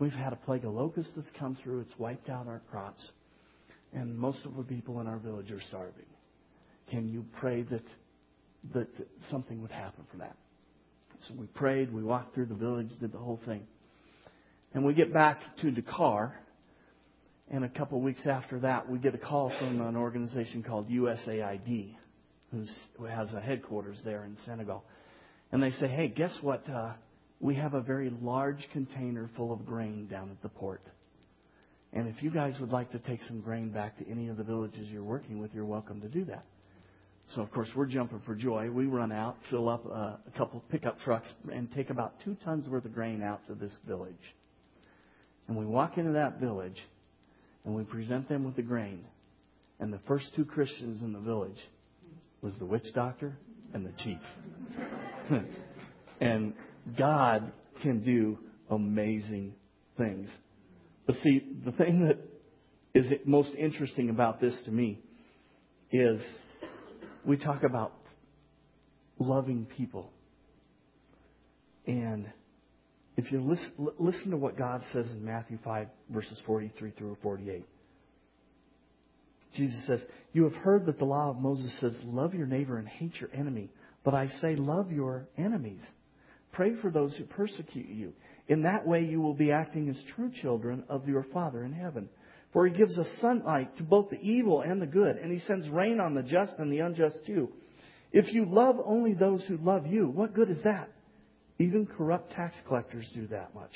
We've 0.00 0.12
had 0.12 0.32
a 0.32 0.36
plague 0.36 0.64
of 0.64 0.72
locusts 0.72 1.12
that's 1.14 1.30
come 1.38 1.58
through. 1.62 1.80
It's 1.80 1.98
wiped 1.98 2.30
out 2.30 2.48
our 2.48 2.62
crops. 2.70 3.02
And 3.92 4.16
most 4.16 4.38
of 4.46 4.56
the 4.56 4.62
people 4.62 5.00
in 5.00 5.06
our 5.06 5.18
village 5.18 5.50
are 5.52 5.60
starving. 5.68 6.06
Can 6.90 7.06
you 7.06 7.24
pray 7.38 7.62
that, 7.62 7.84
that 8.72 8.88
something 9.30 9.60
would 9.60 9.70
happen 9.70 10.04
for 10.10 10.16
that? 10.18 10.36
So 11.28 11.34
we 11.36 11.46
prayed, 11.48 11.92
we 11.92 12.02
walked 12.02 12.34
through 12.34 12.46
the 12.46 12.54
village, 12.54 12.88
did 12.98 13.12
the 13.12 13.18
whole 13.18 13.40
thing. 13.44 13.62
And 14.72 14.84
we 14.84 14.94
get 14.94 15.12
back 15.12 15.40
to 15.60 15.70
Dakar, 15.70 16.34
and 17.50 17.64
a 17.64 17.68
couple 17.68 17.98
of 17.98 18.04
weeks 18.04 18.26
after 18.26 18.60
that, 18.60 18.88
we 18.88 18.98
get 18.98 19.14
a 19.14 19.18
call 19.18 19.52
from 19.58 19.82
an 19.82 19.96
organization 19.96 20.62
called 20.62 20.88
USAID, 20.88 21.94
who 22.52 23.04
has 23.04 23.34
a 23.34 23.40
headquarters 23.40 24.00
there 24.02 24.24
in 24.24 24.38
Senegal. 24.46 24.82
And 25.52 25.62
they 25.62 25.72
say, 25.72 25.88
hey, 25.88 26.08
guess 26.08 26.32
what? 26.40 26.66
Uh, 26.70 26.92
we 27.40 27.54
have 27.54 27.74
a 27.74 27.80
very 27.80 28.12
large 28.20 28.68
container 28.72 29.30
full 29.36 29.52
of 29.52 29.64
grain 29.64 30.06
down 30.06 30.30
at 30.30 30.40
the 30.42 30.48
port. 30.48 30.82
And 31.92 32.06
if 32.06 32.22
you 32.22 32.30
guys 32.30 32.54
would 32.60 32.70
like 32.70 32.92
to 32.92 32.98
take 32.98 33.22
some 33.24 33.40
grain 33.40 33.70
back 33.70 33.98
to 33.98 34.08
any 34.08 34.28
of 34.28 34.36
the 34.36 34.44
villages 34.44 34.88
you're 34.88 35.02
working 35.02 35.40
with, 35.40 35.50
you're 35.54 35.64
welcome 35.64 36.00
to 36.02 36.08
do 36.08 36.24
that. 36.26 36.44
So, 37.34 37.42
of 37.42 37.50
course, 37.50 37.68
we're 37.74 37.86
jumping 37.86 38.20
for 38.26 38.34
joy. 38.34 38.70
We 38.70 38.86
run 38.86 39.10
out, 39.10 39.36
fill 39.50 39.68
up 39.68 39.86
uh, 39.86 40.16
a 40.26 40.38
couple 40.38 40.62
pickup 40.70 41.00
trucks, 41.00 41.28
and 41.52 41.70
take 41.72 41.90
about 41.90 42.14
two 42.24 42.36
tons 42.44 42.68
worth 42.68 42.84
of 42.84 42.94
grain 42.94 43.22
out 43.22 43.46
to 43.48 43.54
this 43.54 43.72
village. 43.86 44.14
And 45.48 45.56
we 45.56 45.64
walk 45.64 45.96
into 45.96 46.12
that 46.12 46.40
village, 46.40 46.78
and 47.64 47.74
we 47.74 47.84
present 47.84 48.28
them 48.28 48.44
with 48.44 48.56
the 48.56 48.62
grain. 48.62 49.04
And 49.78 49.92
the 49.92 50.00
first 50.06 50.26
two 50.36 50.44
Christians 50.44 51.02
in 51.02 51.12
the 51.12 51.20
village 51.20 51.58
was 52.42 52.56
the 52.58 52.66
witch 52.66 52.86
doctor 52.94 53.36
and 53.72 53.86
the 53.86 53.92
chief. 54.02 54.18
and 56.20 56.52
God 56.98 57.52
can 57.82 58.02
do 58.02 58.38
amazing 58.70 59.54
things. 59.96 60.28
But 61.06 61.16
see, 61.22 61.46
the 61.64 61.72
thing 61.72 62.06
that 62.06 62.18
is 62.94 63.06
most 63.24 63.54
interesting 63.54 64.10
about 64.10 64.40
this 64.40 64.56
to 64.64 64.70
me 64.70 65.00
is 65.92 66.20
we 67.24 67.36
talk 67.36 67.62
about 67.62 67.92
loving 69.18 69.66
people. 69.76 70.10
And 71.86 72.30
if 73.16 73.30
you 73.32 73.40
listen, 73.40 73.88
listen 73.98 74.30
to 74.30 74.36
what 74.36 74.56
God 74.56 74.82
says 74.92 75.10
in 75.10 75.24
Matthew 75.24 75.58
5, 75.64 75.88
verses 76.10 76.38
43 76.46 76.92
through 76.92 77.16
48. 77.22 77.66
Jesus 79.54 79.86
says, 79.86 80.00
You 80.32 80.44
have 80.44 80.54
heard 80.54 80.86
that 80.86 80.98
the 80.98 81.04
law 81.04 81.30
of 81.30 81.36
Moses 81.38 81.72
says, 81.80 81.94
Love 82.04 82.34
your 82.34 82.46
neighbor 82.46 82.78
and 82.78 82.88
hate 82.88 83.20
your 83.20 83.30
enemy. 83.34 83.70
But 84.04 84.14
I 84.14 84.28
say, 84.40 84.56
Love 84.56 84.92
your 84.92 85.28
enemies. 85.36 85.82
Pray 86.52 86.74
for 86.80 86.90
those 86.90 87.14
who 87.16 87.24
persecute 87.24 87.88
you. 87.88 88.12
In 88.48 88.62
that 88.62 88.86
way, 88.86 89.04
you 89.04 89.20
will 89.20 89.34
be 89.34 89.52
acting 89.52 89.88
as 89.88 89.96
true 90.14 90.30
children 90.42 90.84
of 90.88 91.08
your 91.08 91.24
Father 91.32 91.64
in 91.64 91.72
heaven. 91.72 92.08
For 92.52 92.66
he 92.66 92.76
gives 92.76 92.98
us 92.98 93.06
sunlight 93.20 93.76
to 93.76 93.84
both 93.84 94.10
the 94.10 94.20
evil 94.20 94.60
and 94.60 94.82
the 94.82 94.86
good, 94.86 95.16
and 95.16 95.30
he 95.30 95.38
sends 95.40 95.68
rain 95.68 96.00
on 96.00 96.14
the 96.14 96.22
just 96.22 96.54
and 96.58 96.72
the 96.72 96.80
unjust 96.80 97.18
too. 97.24 97.50
If 98.12 98.32
you 98.32 98.44
love 98.44 98.76
only 98.84 99.14
those 99.14 99.44
who 99.44 99.56
love 99.58 99.86
you, 99.86 100.08
what 100.08 100.34
good 100.34 100.50
is 100.50 100.62
that? 100.64 100.90
Even 101.60 101.86
corrupt 101.86 102.32
tax 102.32 102.56
collectors 102.66 103.08
do 103.14 103.28
that 103.28 103.54
much. 103.54 103.70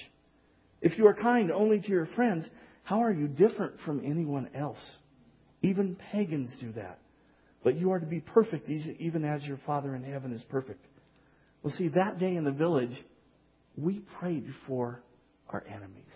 If 0.80 0.98
you 0.98 1.06
are 1.06 1.14
kind 1.14 1.52
only 1.52 1.80
to 1.80 1.88
your 1.88 2.06
friends, 2.06 2.44
how 2.82 3.02
are 3.04 3.12
you 3.12 3.28
different 3.28 3.80
from 3.84 4.02
anyone 4.04 4.50
else? 4.54 4.80
Even 5.62 5.96
pagans 6.10 6.50
do 6.60 6.72
that. 6.72 6.98
But 7.62 7.76
you 7.76 7.92
are 7.92 8.00
to 8.00 8.06
be 8.06 8.20
perfect, 8.20 8.68
even 8.68 9.24
as 9.24 9.44
your 9.44 9.58
Father 9.64 9.94
in 9.94 10.02
heaven 10.02 10.32
is 10.32 10.42
perfect. 10.50 10.84
Well, 11.64 11.74
see, 11.76 11.88
that 11.88 12.18
day 12.18 12.36
in 12.36 12.44
the 12.44 12.52
village, 12.52 12.94
we 13.76 14.00
prayed 14.20 14.44
for 14.68 15.00
our 15.48 15.64
enemies. 15.66 16.12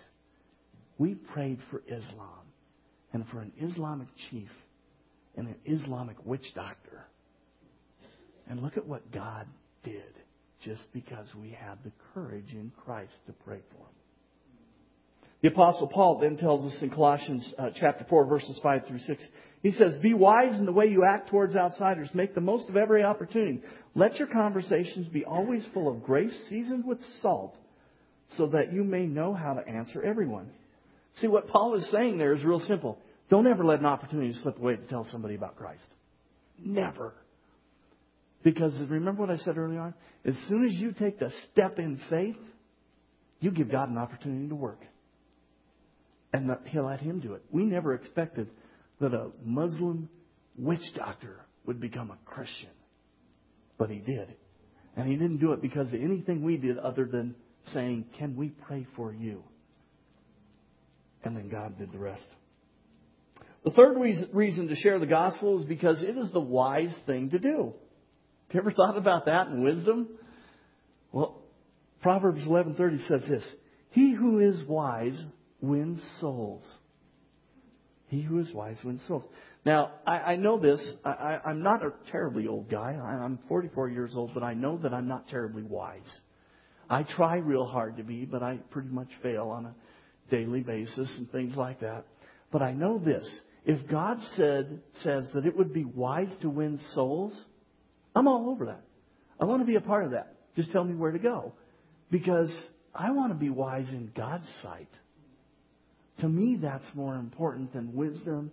We 0.99 1.15
prayed 1.15 1.57
for 1.71 1.81
Islam 1.87 2.45
and 3.13 3.25
for 3.29 3.39
an 3.39 3.51
Islamic 3.59 4.07
chief 4.29 4.49
and 5.35 5.47
an 5.47 5.55
Islamic 5.65 6.17
witch 6.23 6.53
doctor. 6.53 7.03
And 8.47 8.61
look 8.61 8.77
at 8.77 8.85
what 8.85 9.11
God 9.11 9.47
did 9.83 10.13
just 10.63 10.83
because 10.93 11.27
we 11.33 11.49
had 11.49 11.79
the 11.83 11.91
courage 12.13 12.51
in 12.51 12.71
Christ 12.85 13.13
to 13.25 13.33
pray 13.33 13.59
for 13.71 13.77
him. 13.77 13.98
The 15.41 15.47
apostle 15.47 15.87
Paul 15.87 16.19
then 16.19 16.37
tells 16.37 16.71
us 16.71 16.81
in 16.81 16.89
Colossians 16.89 17.53
uh, 17.57 17.69
chapter 17.75 18.05
4 18.09 18.25
verses 18.25 18.59
5 18.61 18.87
through 18.87 18.99
6. 18.99 19.23
He 19.61 19.71
says, 19.71 19.97
be 20.01 20.13
wise 20.13 20.57
in 20.57 20.65
the 20.65 20.71
way 20.71 20.87
you 20.87 21.03
act 21.05 21.29
towards 21.29 21.55
outsiders. 21.55 22.09
Make 22.13 22.35
the 22.35 22.41
most 22.41 22.69
of 22.69 22.77
every 22.77 23.03
opportunity. 23.03 23.61
Let 23.95 24.17
your 24.17 24.27
conversations 24.27 25.07
be 25.07 25.25
always 25.25 25.65
full 25.73 25.89
of 25.89 26.03
grace 26.03 26.37
seasoned 26.49 26.85
with 26.85 26.99
salt 27.21 27.55
so 28.37 28.47
that 28.47 28.71
you 28.73 28.83
may 28.83 29.05
know 29.05 29.33
how 29.33 29.53
to 29.53 29.67
answer 29.67 30.01
everyone. 30.03 30.49
See, 31.17 31.27
what 31.27 31.47
Paul 31.47 31.75
is 31.75 31.89
saying 31.91 32.17
there 32.17 32.33
is 32.33 32.43
real 32.43 32.61
simple. 32.61 32.99
Don't 33.29 33.47
ever 33.47 33.65
let 33.65 33.79
an 33.79 33.85
opportunity 33.85 34.33
slip 34.41 34.57
away 34.57 34.75
to 34.75 34.87
tell 34.87 35.05
somebody 35.11 35.35
about 35.35 35.55
Christ. 35.55 35.87
Never. 36.63 37.13
Because 38.43 38.73
remember 38.89 39.21
what 39.21 39.31
I 39.31 39.37
said 39.37 39.57
earlier 39.57 39.81
on? 39.81 39.93
As 40.25 40.35
soon 40.47 40.65
as 40.65 40.73
you 40.75 40.93
take 40.93 41.19
the 41.19 41.31
step 41.51 41.79
in 41.79 41.99
faith, 42.09 42.37
you 43.39 43.51
give 43.51 43.71
God 43.71 43.89
an 43.89 43.97
opportunity 43.97 44.47
to 44.49 44.55
work 44.55 44.79
and 46.33 46.55
he'll 46.65 46.85
let 46.85 46.99
him 46.99 47.19
do 47.19 47.33
it. 47.33 47.43
We 47.51 47.63
never 47.63 47.93
expected 47.93 48.49
that 48.99 49.13
a 49.13 49.29
Muslim 49.43 50.09
witch 50.57 50.93
doctor 50.95 51.37
would 51.65 51.79
become 51.79 52.11
a 52.11 52.17
Christian, 52.29 52.69
but 53.77 53.89
he 53.89 53.99
did. 53.99 54.33
And 54.95 55.07
he 55.07 55.15
didn't 55.15 55.37
do 55.37 55.53
it 55.53 55.61
because 55.61 55.87
of 55.93 56.01
anything 56.01 56.43
we 56.43 56.57
did 56.57 56.77
other 56.77 57.05
than 57.05 57.35
saying, 57.73 58.05
Can 58.17 58.35
we 58.35 58.49
pray 58.49 58.85
for 58.95 59.13
you? 59.13 59.43
And 61.23 61.35
then 61.35 61.49
God 61.49 61.77
did 61.77 61.91
the 61.91 61.99
rest. 61.99 62.27
The 63.63 63.71
third 63.71 63.97
reason 64.33 64.67
to 64.67 64.75
share 64.75 64.99
the 64.99 65.05
gospel 65.05 65.59
is 65.59 65.65
because 65.65 66.01
it 66.01 66.17
is 66.17 66.31
the 66.31 66.39
wise 66.39 66.95
thing 67.05 67.29
to 67.31 67.39
do. 67.39 67.73
Have 68.47 68.55
you 68.55 68.59
ever 68.61 68.71
thought 68.71 68.97
about 68.97 69.25
that 69.25 69.47
in 69.47 69.63
wisdom? 69.63 70.07
Well, 71.11 71.41
Proverbs 72.01 72.41
11:30 72.47 73.07
says 73.07 73.21
this: 73.27 73.43
"He 73.91 74.13
who 74.13 74.39
is 74.39 74.63
wise 74.65 75.21
wins 75.61 76.01
souls." 76.19 76.63
He 78.07 78.21
who 78.21 78.39
is 78.39 78.51
wise 78.51 78.77
wins 78.83 79.01
souls. 79.07 79.23
Now, 79.65 79.91
I, 80.05 80.17
I 80.17 80.35
know 80.35 80.57
this. 80.57 80.81
I, 81.05 81.39
I'm 81.45 81.61
not 81.61 81.85
a 81.85 81.93
terribly 82.11 82.47
old 82.47 82.69
guy. 82.69 82.97
I, 82.99 83.23
I'm 83.23 83.37
44 83.47 83.89
years 83.89 84.13
old, 84.15 84.31
but 84.33 84.41
I 84.41 84.55
know 84.55 84.77
that 84.77 84.93
I'm 84.93 85.07
not 85.07 85.27
terribly 85.27 85.61
wise. 85.61 86.19
I 86.89 87.03
try 87.03 87.35
real 87.37 87.67
hard 87.67 87.97
to 87.97 88.03
be, 88.03 88.25
but 88.25 88.41
I 88.41 88.57
pretty 88.71 88.89
much 88.89 89.09
fail 89.21 89.49
on 89.49 89.67
a 89.67 89.75
daily 90.31 90.61
basis 90.61 91.13
and 91.19 91.31
things 91.31 91.55
like 91.55 91.81
that. 91.81 92.05
But 92.51 92.63
I 92.63 92.71
know 92.71 92.97
this. 92.97 93.29
If 93.63 93.87
God 93.87 94.17
said, 94.35 94.81
says 95.03 95.25
that 95.35 95.45
it 95.45 95.55
would 95.55 95.71
be 95.71 95.85
wise 95.85 96.33
to 96.41 96.49
win 96.49 96.79
souls, 96.93 97.39
I'm 98.15 98.27
all 98.27 98.49
over 98.49 98.65
that. 98.65 98.81
I 99.39 99.45
want 99.45 99.61
to 99.61 99.65
be 99.67 99.75
a 99.75 99.81
part 99.81 100.05
of 100.05 100.11
that. 100.11 100.33
Just 100.55 100.71
tell 100.71 100.83
me 100.83 100.95
where 100.95 101.11
to 101.11 101.19
go. 101.19 101.53
Because 102.09 102.51
I 102.95 103.11
want 103.11 103.31
to 103.33 103.37
be 103.37 103.51
wise 103.51 103.89
in 103.89 104.11
God's 104.15 104.47
sight. 104.63 104.89
To 106.21 106.27
me, 106.27 106.57
that's 106.61 106.85
more 106.95 107.15
important 107.15 107.73
than 107.73 107.95
wisdom 107.95 108.51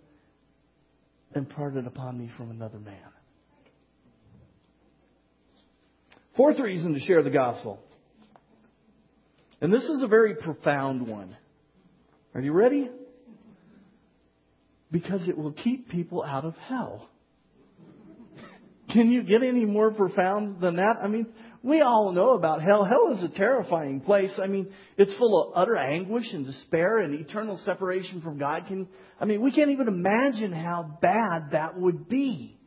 imparted 1.35 1.85
upon 1.85 2.17
me 2.17 2.29
from 2.37 2.51
another 2.51 2.79
man. 2.79 2.95
Fourth 6.37 6.59
reason 6.59 6.93
to 6.93 6.99
share 6.99 7.23
the 7.23 7.29
gospel. 7.29 7.79
And 9.59 9.73
this 9.73 9.83
is 9.83 10.03
a 10.03 10.07
very 10.07 10.35
profound 10.35 11.07
one. 11.07 11.35
Are 12.35 12.41
you 12.41 12.53
ready? 12.53 12.89
Because 14.91 15.27
it 15.27 15.37
will 15.37 15.51
keep 15.51 15.89
people 15.89 16.23
out 16.23 16.45
of 16.45 16.55
hell. 16.67 17.09
Can 18.91 19.11
you 19.11 19.23
get 19.23 19.43
any 19.43 19.65
more 19.65 19.91
profound 19.91 20.61
than 20.61 20.77
that? 20.77 20.97
I 21.01 21.07
mean, 21.07 21.27
we 21.63 21.81
all 21.81 22.11
know 22.11 22.33
about 22.33 22.61
hell. 22.61 22.83
Hell 22.83 23.17
is 23.17 23.23
a 23.23 23.35
terrifying 23.35 24.01
place. 24.01 24.31
I 24.41 24.47
mean, 24.47 24.71
it's 24.97 25.15
full 25.17 25.43
of 25.43 25.53
utter 25.55 25.77
anguish 25.77 26.31
and 26.31 26.45
despair 26.45 26.99
and 26.99 27.13
eternal 27.13 27.59
separation 27.65 28.21
from 28.21 28.37
God. 28.37 28.67
Can, 28.67 28.87
I 29.19 29.25
mean, 29.25 29.41
we 29.41 29.51
can't 29.51 29.71
even 29.71 29.87
imagine 29.87 30.53
how 30.53 30.97
bad 31.01 31.51
that 31.51 31.77
would 31.77 32.07
be. 32.07 32.57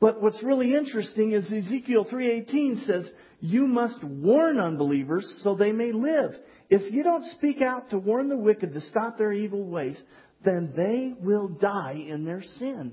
But 0.00 0.22
what's 0.22 0.42
really 0.42 0.74
interesting 0.74 1.32
is 1.32 1.50
Ezekiel 1.52 2.04
3:18 2.04 2.84
says, 2.86 3.10
"You 3.40 3.66
must 3.66 4.02
warn 4.04 4.60
unbelievers 4.60 5.40
so 5.42 5.54
they 5.54 5.72
may 5.72 5.90
live. 5.92 6.38
If 6.70 6.92
you 6.92 7.02
don't 7.02 7.24
speak 7.32 7.60
out 7.62 7.90
to 7.90 7.98
warn 7.98 8.28
the 8.28 8.36
wicked 8.36 8.74
to 8.74 8.80
stop 8.80 9.18
their 9.18 9.32
evil 9.32 9.64
ways, 9.64 10.00
then 10.44 10.72
they 10.76 11.14
will 11.20 11.48
die 11.48 12.04
in 12.06 12.24
their 12.24 12.42
sin." 12.42 12.92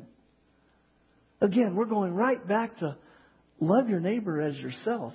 Again, 1.41 1.75
we're 1.75 1.85
going 1.85 2.15
right 2.15 2.45
back 2.47 2.77
to 2.79 2.97
love 3.59 3.89
your 3.89 3.99
neighbor 3.99 4.41
as 4.41 4.55
yourself. 4.57 5.13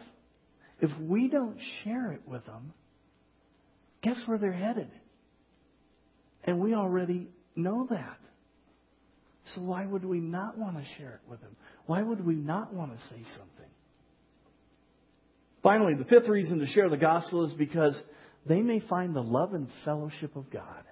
If 0.81 0.91
we 0.99 1.29
don't 1.29 1.59
share 1.85 2.13
it 2.13 2.23
with 2.27 2.45
them, 2.47 2.73
guess 4.03 4.23
where 4.27 4.39
they're 4.39 4.53
headed? 4.53 4.91
And 6.45 6.59
we 6.59 6.75
already 6.75 7.29
know 7.55 7.87
that. 7.91 8.19
So 9.55 9.63
why 9.63 9.85
would 9.85 10.05
we 10.05 10.21
not 10.21 10.57
want 10.57 10.77
to 10.77 10.85
share 10.97 11.21
it 11.23 11.31
with 11.31 11.41
them? 11.41 11.57
Why 11.87 12.03
would 12.03 12.25
we 12.25 12.35
not 12.35 12.73
want 12.73 12.93
to 12.93 12.99
say 13.09 13.23
something? 13.37 13.71
Finally, 15.63 15.95
the 15.95 16.05
fifth 16.05 16.29
reason 16.29 16.61
to 16.61 16.67
share 16.67 16.89
the 16.89 16.97
gospel 16.97 17.47
is 17.47 17.53
because 17.55 18.01
they 18.47 18.63
may 18.63 18.81
find 18.81 19.15
the 19.15 19.23
love 19.23 19.53
and 19.53 19.69
fellowship 19.85 20.37
of 20.37 20.51
God. 20.51 20.85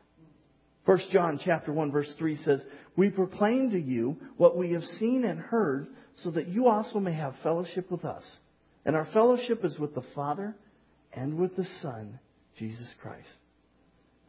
1 0.85 0.99
John 1.13 1.41
chapter 1.43 1.73
1 1.73 1.93
verse 1.93 2.13
3 2.19 2.37
says, 2.37 2.63
"We 2.97 3.11
proclaim 3.11 3.71
to 3.71 3.81
you 3.81 4.17
what 4.37 4.57
we 4.57 4.73
have 4.73 4.85
seen 4.85 5.25
and 5.25 5.39
heard, 5.39 5.89
so 6.23 6.31
that 6.31 6.49
you 6.49 6.69
also 6.69 6.99
may 6.99 7.13
have 7.13 7.35
fellowship 7.43 7.91
with 7.91 8.05
us. 8.05 8.29
And 8.85 8.97
our 8.97 9.07
fellowship 9.07 9.65
is 9.65 9.79
with 9.79 9.95
the 9.95 10.05
Father 10.15 10.57
and 11.13 11.39
with 11.39 11.57
the 11.57 11.65
Son, 11.81 12.19
Jesus 12.57 12.93
Christ." 13.01 13.37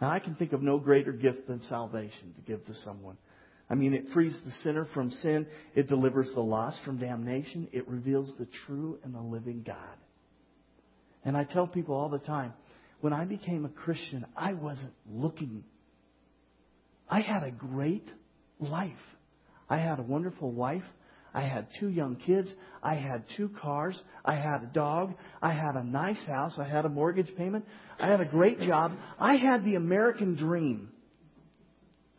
Now 0.01 0.09
I 0.09 0.19
can 0.19 0.35
think 0.35 0.53
of 0.53 0.61
no 0.61 0.79
greater 0.79 1.11
gift 1.11 1.47
than 1.47 1.61
salvation 1.61 2.33
to 2.35 2.41
give 2.41 2.65
to 2.65 2.75
someone. 2.75 3.17
I 3.69 3.75
mean, 3.75 3.93
it 3.93 4.09
frees 4.09 4.39
the 4.41 4.51
sinner 4.51 4.85
from 4.85 5.11
sin. 5.11 5.45
It 5.75 5.87
delivers 5.87 6.33
the 6.33 6.41
lost 6.41 6.81
from 6.83 6.97
damnation. 6.97 7.67
It 7.71 7.87
reveals 7.87 8.35
the 8.37 8.47
true 8.65 8.99
and 9.03 9.13
the 9.13 9.21
living 9.21 9.61
God. 9.63 9.97
And 11.23 11.37
I 11.37 11.43
tell 11.43 11.67
people 11.67 11.95
all 11.95 12.09
the 12.09 12.17
time, 12.17 12.53
when 13.01 13.13
I 13.13 13.25
became 13.25 13.65
a 13.65 13.69
Christian, 13.69 14.25
I 14.35 14.53
wasn't 14.53 14.93
looking 15.05 15.63
I 17.09 17.21
had 17.21 17.43
a 17.43 17.51
great 17.51 18.07
life. 18.59 18.91
I 19.67 19.77
had 19.79 19.99
a 19.99 20.03
wonderful 20.03 20.51
wife. 20.51 20.83
I 21.33 21.41
had 21.41 21.67
two 21.79 21.89
young 21.89 22.15
kids. 22.15 22.49
I 22.81 22.95
had 22.95 23.23
two 23.37 23.49
cars. 23.61 23.99
I 24.25 24.35
had 24.35 24.63
a 24.63 24.69
dog. 24.73 25.13
I 25.41 25.51
had 25.51 25.75
a 25.75 25.83
nice 25.83 26.23
house. 26.25 26.53
I 26.57 26.63
had 26.63 26.85
a 26.85 26.89
mortgage 26.89 27.35
payment. 27.35 27.65
I 27.99 28.07
had 28.07 28.21
a 28.21 28.25
great 28.25 28.59
job. 28.61 28.93
I 29.19 29.35
had 29.35 29.63
the 29.63 29.75
American 29.75 30.35
dream. 30.35 30.89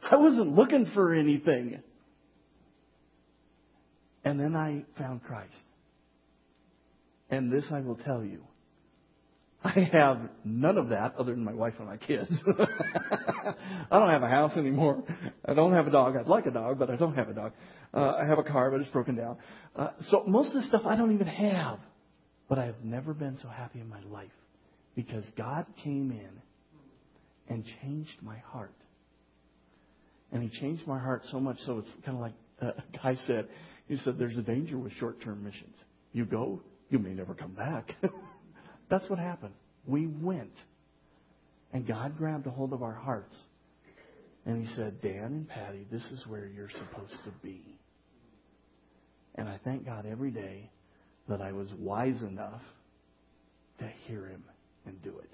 I 0.08 0.16
wasn't 0.16 0.54
looking 0.54 0.86
for 0.94 1.14
anything. 1.14 1.82
And 4.24 4.38
then 4.38 4.54
I 4.54 4.84
found 4.98 5.22
Christ. 5.24 5.54
And 7.30 7.52
this 7.52 7.66
I 7.72 7.80
will 7.80 7.96
tell 7.96 8.24
you. 8.24 8.42
I 9.62 9.88
have 9.92 10.20
none 10.42 10.78
of 10.78 10.88
that 10.88 11.16
other 11.16 11.32
than 11.32 11.44
my 11.44 11.52
wife 11.52 11.74
and 11.78 11.86
my 11.86 11.98
kids. 11.98 12.32
I 12.58 13.98
don't 13.98 14.08
have 14.08 14.22
a 14.22 14.28
house 14.28 14.56
anymore. 14.56 15.04
I 15.44 15.52
don't 15.52 15.74
have 15.74 15.86
a 15.86 15.90
dog. 15.90 16.16
I'd 16.16 16.28
like 16.28 16.46
a 16.46 16.50
dog, 16.50 16.78
but 16.78 16.90
I 16.90 16.96
don't 16.96 17.14
have 17.14 17.28
a 17.28 17.34
dog. 17.34 17.52
Uh, 17.92 18.14
I 18.22 18.24
have 18.24 18.38
a 18.38 18.42
car, 18.42 18.70
but 18.70 18.80
it's 18.80 18.90
broken 18.90 19.16
down. 19.16 19.36
Uh, 19.76 19.88
so 20.08 20.24
most 20.26 20.54
of 20.54 20.62
the 20.62 20.68
stuff 20.68 20.82
I 20.86 20.96
don't 20.96 21.12
even 21.12 21.26
have. 21.26 21.78
But 22.48 22.58
I 22.58 22.66
have 22.66 22.82
never 22.82 23.12
been 23.12 23.38
so 23.42 23.48
happy 23.48 23.80
in 23.80 23.88
my 23.88 24.00
life 24.10 24.32
because 24.96 25.24
God 25.36 25.66
came 25.84 26.10
in 26.10 27.54
and 27.54 27.64
changed 27.82 28.16
my 28.22 28.38
heart. 28.38 28.74
And 30.32 30.42
He 30.42 30.48
changed 30.58 30.86
my 30.86 30.98
heart 30.98 31.22
so 31.30 31.38
much 31.38 31.58
so 31.66 31.78
it's 31.78 31.88
kind 32.04 32.16
of 32.16 32.22
like 32.22 32.34
uh, 32.62 32.66
a 32.68 32.96
guy 32.96 33.16
said. 33.26 33.46
He 33.88 33.96
said, 33.98 34.18
"There's 34.18 34.36
a 34.36 34.42
danger 34.42 34.78
with 34.78 34.92
short-term 34.94 35.44
missions. 35.44 35.74
You 36.12 36.24
go, 36.24 36.62
you 36.88 36.98
may 36.98 37.10
never 37.10 37.34
come 37.34 37.52
back." 37.52 37.94
That's 38.90 39.08
what 39.08 39.18
happened. 39.18 39.54
We 39.86 40.06
went. 40.06 40.52
And 41.72 41.86
God 41.86 42.18
grabbed 42.18 42.46
a 42.46 42.50
hold 42.50 42.72
of 42.72 42.82
our 42.82 42.94
hearts. 42.94 43.34
And 44.44 44.66
He 44.66 44.74
said, 44.74 45.00
Dan 45.00 45.24
and 45.24 45.48
Patty, 45.48 45.86
this 45.90 46.04
is 46.06 46.26
where 46.26 46.46
you're 46.46 46.70
supposed 46.70 47.24
to 47.24 47.30
be. 47.42 47.62
And 49.36 49.48
I 49.48 49.58
thank 49.64 49.86
God 49.86 50.06
every 50.10 50.32
day 50.32 50.70
that 51.28 51.40
I 51.40 51.52
was 51.52 51.68
wise 51.78 52.20
enough 52.22 52.60
to 53.78 53.88
hear 54.06 54.26
Him 54.26 54.42
and 54.84 55.00
do 55.02 55.10
it. 55.18 55.30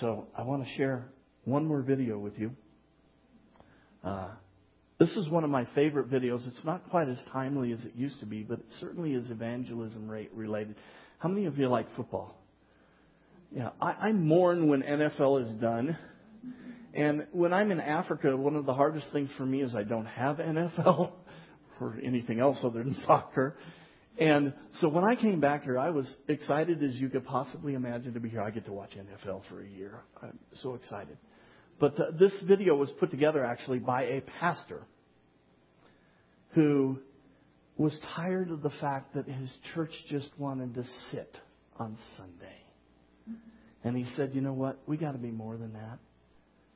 So 0.00 0.28
I 0.36 0.42
want 0.42 0.64
to 0.64 0.70
share 0.76 1.08
one 1.44 1.66
more 1.66 1.82
video 1.82 2.18
with 2.18 2.38
you. 2.38 2.52
Uh, 4.04 4.28
this 4.98 5.10
is 5.16 5.28
one 5.28 5.42
of 5.42 5.50
my 5.50 5.66
favorite 5.74 6.10
videos. 6.10 6.46
It's 6.46 6.64
not 6.64 6.88
quite 6.90 7.08
as 7.08 7.18
timely 7.32 7.72
as 7.72 7.84
it 7.84 7.92
used 7.96 8.20
to 8.20 8.26
be, 8.26 8.42
but 8.42 8.60
it 8.60 8.66
certainly 8.80 9.14
is 9.14 9.30
evangelism 9.30 10.08
related. 10.08 10.76
How 11.26 11.32
many 11.32 11.46
of 11.46 11.58
you 11.58 11.66
like 11.66 11.88
football? 11.96 12.40
Yeah, 13.50 13.70
I, 13.82 13.94
I 13.94 14.12
mourn 14.12 14.68
when 14.68 14.82
NFL 14.82 15.42
is 15.42 15.48
done. 15.60 15.98
And 16.94 17.26
when 17.32 17.52
I'm 17.52 17.72
in 17.72 17.80
Africa, 17.80 18.36
one 18.36 18.54
of 18.54 18.64
the 18.64 18.72
hardest 18.72 19.08
things 19.12 19.28
for 19.36 19.44
me 19.44 19.60
is 19.60 19.74
I 19.74 19.82
don't 19.82 20.06
have 20.06 20.36
NFL 20.36 21.10
or 21.80 21.98
anything 22.00 22.38
else 22.38 22.58
other 22.62 22.84
than 22.84 22.94
soccer. 23.04 23.56
And 24.16 24.54
so 24.78 24.88
when 24.88 25.02
I 25.02 25.16
came 25.16 25.40
back 25.40 25.64
here, 25.64 25.80
I 25.80 25.90
was 25.90 26.08
excited 26.28 26.80
as 26.84 26.94
you 26.94 27.08
could 27.08 27.24
possibly 27.24 27.74
imagine 27.74 28.14
to 28.14 28.20
be 28.20 28.28
here. 28.28 28.40
I 28.40 28.52
get 28.52 28.66
to 28.66 28.72
watch 28.72 28.90
NFL 28.90 29.48
for 29.48 29.60
a 29.60 29.68
year. 29.68 30.04
I'm 30.22 30.38
so 30.62 30.74
excited. 30.74 31.18
But 31.80 31.98
uh, 31.98 32.04
this 32.16 32.34
video 32.46 32.76
was 32.76 32.92
put 33.00 33.10
together 33.10 33.44
actually 33.44 33.80
by 33.80 34.04
a 34.04 34.20
pastor 34.38 34.86
who 36.50 37.00
was 37.76 37.98
tired 38.14 38.50
of 38.50 38.62
the 38.62 38.70
fact 38.80 39.14
that 39.14 39.26
his 39.26 39.50
church 39.74 39.92
just 40.08 40.28
wanted 40.38 40.74
to 40.74 40.84
sit 41.10 41.36
on 41.78 41.96
Sunday. 42.16 42.56
And 43.84 43.96
he 43.96 44.06
said, 44.16 44.34
you 44.34 44.40
know 44.40 44.52
what? 44.52 44.78
We 44.86 44.96
got 44.96 45.12
to 45.12 45.18
be 45.18 45.30
more 45.30 45.56
than 45.56 45.74
that. 45.74 45.98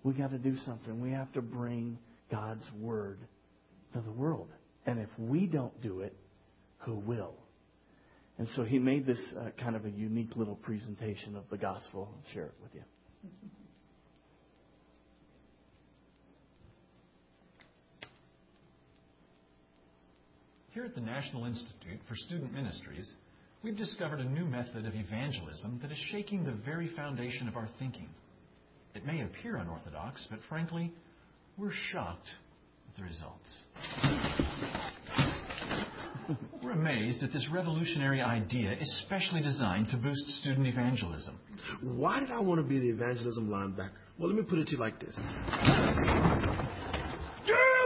We 0.02 0.12
got 0.12 0.30
to 0.30 0.38
do 0.38 0.56
something. 0.58 1.00
We 1.00 1.10
have 1.12 1.32
to 1.32 1.42
bring 1.42 1.98
God's 2.30 2.64
word 2.78 3.18
to 3.94 4.00
the 4.00 4.12
world. 4.12 4.48
And 4.86 4.98
if 4.98 5.08
we 5.18 5.46
don't 5.46 5.80
do 5.82 6.00
it, 6.00 6.16
who 6.78 6.94
will? 6.94 7.34
And 8.38 8.48
so 8.56 8.64
he 8.64 8.78
made 8.78 9.06
this 9.06 9.20
uh, 9.38 9.50
kind 9.62 9.76
of 9.76 9.84
a 9.84 9.90
unique 9.90 10.36
little 10.36 10.54
presentation 10.54 11.36
of 11.36 11.44
the 11.50 11.58
gospel. 11.58 12.08
I'll 12.10 12.32
share 12.32 12.46
it 12.46 12.54
with 12.62 12.74
you. 12.74 12.82
Here 20.72 20.84
at 20.84 20.94
the 20.94 21.00
National 21.00 21.46
Institute 21.46 21.98
for 22.08 22.14
Student 22.14 22.52
Ministries, 22.52 23.12
we've 23.64 23.76
discovered 23.76 24.20
a 24.20 24.24
new 24.24 24.44
method 24.44 24.86
of 24.86 24.94
evangelism 24.94 25.80
that 25.82 25.90
is 25.90 25.98
shaking 26.12 26.44
the 26.44 26.52
very 26.64 26.86
foundation 26.94 27.48
of 27.48 27.56
our 27.56 27.68
thinking. 27.80 28.08
It 28.94 29.04
may 29.04 29.22
appear 29.22 29.56
unorthodox, 29.56 30.28
but 30.30 30.38
frankly, 30.48 30.92
we're 31.58 31.72
shocked 31.90 32.28
with 32.86 32.96
the 32.96 33.02
results. 33.02 33.50
We're 36.62 36.70
amazed 36.70 37.24
at 37.24 37.32
this 37.32 37.48
revolutionary 37.52 38.20
idea, 38.20 38.76
especially 38.80 39.42
designed 39.42 39.88
to 39.90 39.96
boost 39.96 40.24
student 40.40 40.68
evangelism. 40.68 41.36
Why 41.82 42.20
did 42.20 42.30
I 42.30 42.38
want 42.38 42.60
to 42.60 42.66
be 42.66 42.78
the 42.78 42.90
evangelism 42.90 43.48
linebacker? 43.48 43.90
Well, 44.20 44.28
let 44.28 44.36
me 44.36 44.44
put 44.44 44.60
it 44.60 44.68
to 44.68 44.72
you 44.72 44.78
like 44.78 45.00
this. 45.00 45.18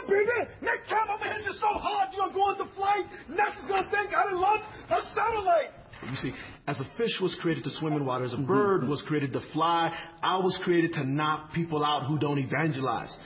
Yeah, 0.08 0.14
baby! 0.14 0.50
Next 0.62 0.88
time 0.88 1.06
I'm 1.08 1.18
gonna 1.18 1.34
hit 1.34 1.44
you 1.44 1.52
so 1.54 1.66
hard 1.66 2.08
you're 2.16 2.32
going 2.32 2.56
to 2.58 2.74
flight, 2.74 3.04
NASA's 3.30 3.68
gonna 3.68 3.90
think 3.90 4.14
I 4.14 4.24
done 4.30 4.40
launched 4.40 4.66
a 4.90 5.00
satellite! 5.14 5.70
You 6.08 6.16
see, 6.16 6.32
as 6.66 6.80
a 6.80 6.84
fish 6.96 7.18
was 7.20 7.36
created 7.40 7.64
to 7.64 7.70
swim 7.70 7.94
in 7.94 8.04
water, 8.04 8.24
as 8.24 8.34
a 8.34 8.38
bird 8.38 8.86
was 8.86 9.02
created 9.06 9.32
to 9.32 9.40
fly, 9.52 9.96
I 10.22 10.38
was 10.38 10.58
created 10.62 10.92
to 10.94 11.04
knock 11.04 11.52
people 11.52 11.84
out 11.84 12.06
who 12.06 12.18
don't 12.18 12.38
evangelize. 12.38 13.16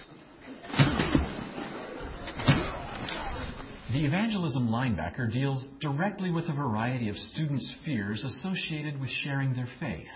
The 3.90 4.04
evangelism 4.04 4.68
linebacker 4.68 5.32
deals 5.32 5.66
directly 5.80 6.30
with 6.30 6.44
a 6.44 6.52
variety 6.52 7.08
of 7.08 7.16
students' 7.16 7.74
fears 7.86 8.22
associated 8.22 9.00
with 9.00 9.08
sharing 9.08 9.54
their 9.54 9.68
faith. 9.80 10.06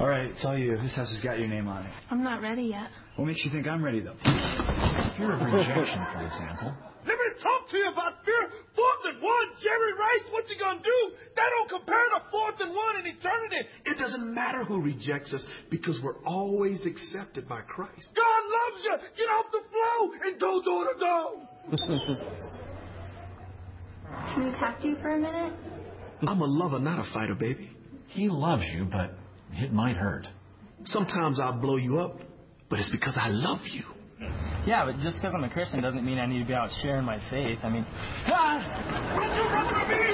All 0.00 0.08
right, 0.08 0.30
it's 0.30 0.44
all 0.44 0.56
you. 0.56 0.76
This 0.78 0.96
house 0.96 1.12
has 1.12 1.22
got 1.22 1.38
your 1.38 1.46
name 1.46 1.68
on 1.68 1.84
it. 1.84 1.92
I'm 2.10 2.24
not 2.24 2.40
ready 2.40 2.62
yet. 2.62 2.88
What 3.16 3.26
makes 3.26 3.44
you 3.44 3.50
think 3.52 3.66
I'm 3.66 3.84
ready, 3.84 4.00
though? 4.00 4.16
Fear 4.22 5.32
of 5.36 5.40
rejection, 5.42 6.00
for 6.12 6.24
example. 6.24 6.72
Let 7.04 7.18
me 7.18 7.28
talk 7.42 7.68
to 7.70 7.76
you 7.76 7.88
about 7.90 8.24
fear. 8.24 8.48
Fourth 8.74 9.02
and 9.04 9.20
one, 9.20 9.48
Jerry 9.60 9.92
Rice, 9.92 10.24
what 10.30 10.48
you 10.48 10.56
gonna 10.58 10.80
do? 10.82 11.12
That 11.36 11.50
don't 11.58 11.68
compare 11.80 12.06
to 12.14 12.22
fourth 12.30 12.60
and 12.60 12.72
one 12.72 13.00
in 13.00 13.06
eternity. 13.06 13.68
It 13.84 13.98
doesn't 13.98 14.32
matter 14.32 14.64
who 14.64 14.80
rejects 14.80 15.32
us 15.34 15.44
because 15.68 16.00
we're 16.02 16.22
always 16.24 16.86
accepted 16.86 17.48
by 17.48 17.60
Christ. 17.62 18.08
God 18.14 18.42
loves 18.48 18.84
you. 18.84 18.96
Get 19.18 19.28
off 19.30 19.46
the 19.52 19.62
floor 19.68 20.10
and 20.24 20.40
go 20.40 20.62
door 20.62 20.84
to 20.92 20.98
door. 20.98 21.48
Can 24.34 24.44
we 24.44 24.50
talk 24.58 24.80
to 24.80 24.88
you 24.88 24.96
for 25.02 25.14
a 25.14 25.18
minute? 25.18 25.54
I'm 26.22 26.40
a 26.40 26.46
lover, 26.46 26.78
not 26.78 26.98
a 26.98 27.12
fighter, 27.12 27.34
baby. 27.34 27.70
He 28.08 28.28
loves 28.28 28.64
you, 28.74 28.84
but 28.84 29.12
it 29.52 29.72
might 29.72 29.96
hurt. 29.96 30.26
Sometimes 30.84 31.40
I'll 31.40 31.60
blow 31.60 31.76
you 31.76 31.98
up, 31.98 32.20
but 32.72 32.80
it's 32.80 32.88
because 32.88 33.18
I 33.20 33.28
love 33.28 33.60
you. 33.70 33.84
Yeah, 34.66 34.86
but 34.86 34.96
just 35.04 35.20
because 35.20 35.34
I'm 35.36 35.44
a 35.44 35.50
Christian 35.50 35.82
doesn't 35.82 36.06
mean 36.06 36.18
I 36.18 36.24
need 36.24 36.38
to 36.38 36.46
be 36.46 36.54
out 36.54 36.70
sharing 36.80 37.04
my 37.04 37.18
faith. 37.28 37.58
I 37.62 37.68
mean, 37.68 37.84
Don't 38.24 39.36
you 39.36 39.44
run 39.52 39.66
with 39.76 39.88
me! 39.92 40.08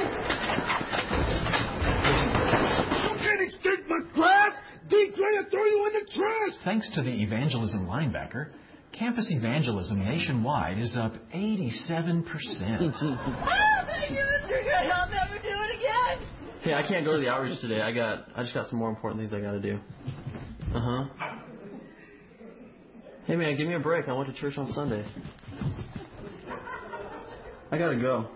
You 3.07 3.15
can't 3.23 3.43
escape 3.47 3.87
my 3.87 4.01
class. 4.13 4.55
D. 4.91 5.13
Gray 5.15 5.39
will 5.39 5.47
throw 5.53 5.65
you 5.65 5.87
in 5.87 5.93
the 5.93 6.11
trash. 6.13 6.59
Thanks 6.65 6.91
to 6.97 7.03
the 7.03 7.23
evangelism 7.23 7.87
linebacker, 7.87 8.49
campus 8.91 9.29
evangelism 9.31 10.05
nationwide 10.05 10.81
is 10.81 10.97
up 10.97 11.13
87%. 11.33 12.25
Ah, 13.41 13.87
thank 13.87 14.11
you, 14.11 14.25
Mr. 14.25 14.65
Good. 14.65 14.91
I'll 14.91 15.09
never 15.09 15.39
do 15.41 15.49
it 15.49 15.77
again. 15.79 16.29
Hey, 16.63 16.75
I 16.75 16.83
can't 16.83 17.05
go 17.05 17.13
to 17.13 17.21
the 17.21 17.29
outreach 17.29 17.61
today. 17.61 17.83
I 17.83 17.93
got, 17.93 18.27
I 18.35 18.43
just 18.43 18.53
got 18.53 18.69
some 18.69 18.81
more 18.81 18.91
important 18.91 19.21
things 19.23 19.33
I 19.33 19.41
got 19.41 19.53
to 19.53 19.61
do. 19.61 19.79
Uh 20.75 20.81
huh. 20.81 21.38
Hey 23.29 23.37
man, 23.37 23.59
give 23.59 23.69
me 23.69 23.75
a 23.75 23.79
break. 23.79 24.09
I 24.09 24.15
went 24.15 24.35
to 24.35 24.41
church 24.41 24.57
on 24.57 24.73
Sunday. 24.73 25.05
I 27.71 27.77
gotta 27.77 28.01
go. 28.01 28.27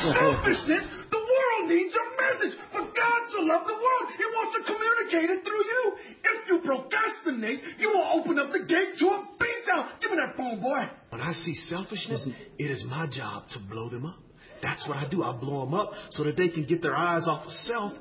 Selfishness. 0.00 0.88
The 1.12 1.20
world 1.20 1.68
needs 1.68 1.92
your 1.92 2.08
message. 2.16 2.56
For 2.72 2.80
God 2.80 3.20
so 3.36 3.42
loved 3.42 3.68
the 3.68 3.76
world, 3.76 4.06
He 4.16 4.24
wants 4.32 4.56
to 4.56 4.64
communicate 4.64 5.28
it 5.28 5.44
through 5.44 5.62
you. 5.62 5.92
If 6.24 6.48
you 6.48 6.60
procrastinate, 6.64 7.60
you 7.78 7.88
will 7.90 8.18
open 8.18 8.38
up 8.38 8.50
the 8.50 8.60
gate 8.60 8.96
to 9.00 9.06
a 9.08 9.28
beatdown. 9.38 10.00
Give 10.00 10.12
me 10.12 10.16
that 10.16 10.38
phone, 10.38 10.62
boy. 10.62 10.88
When 11.10 11.20
I 11.20 11.32
see 11.32 11.54
selfishness, 11.54 12.26
it 12.58 12.70
is 12.70 12.82
my 12.88 13.06
job 13.12 13.42
to 13.52 13.58
blow 13.58 13.90
them 13.90 14.06
up. 14.06 14.20
That's 14.62 14.88
what 14.88 14.96
I 14.96 15.06
do. 15.06 15.22
I 15.22 15.36
blow 15.36 15.66
them 15.66 15.74
up 15.74 15.92
so 16.12 16.24
that 16.24 16.38
they 16.38 16.48
can 16.48 16.64
get 16.64 16.80
their 16.80 16.96
eyes 16.96 17.24
off 17.26 17.44
of 17.44 17.52
self 17.52 17.92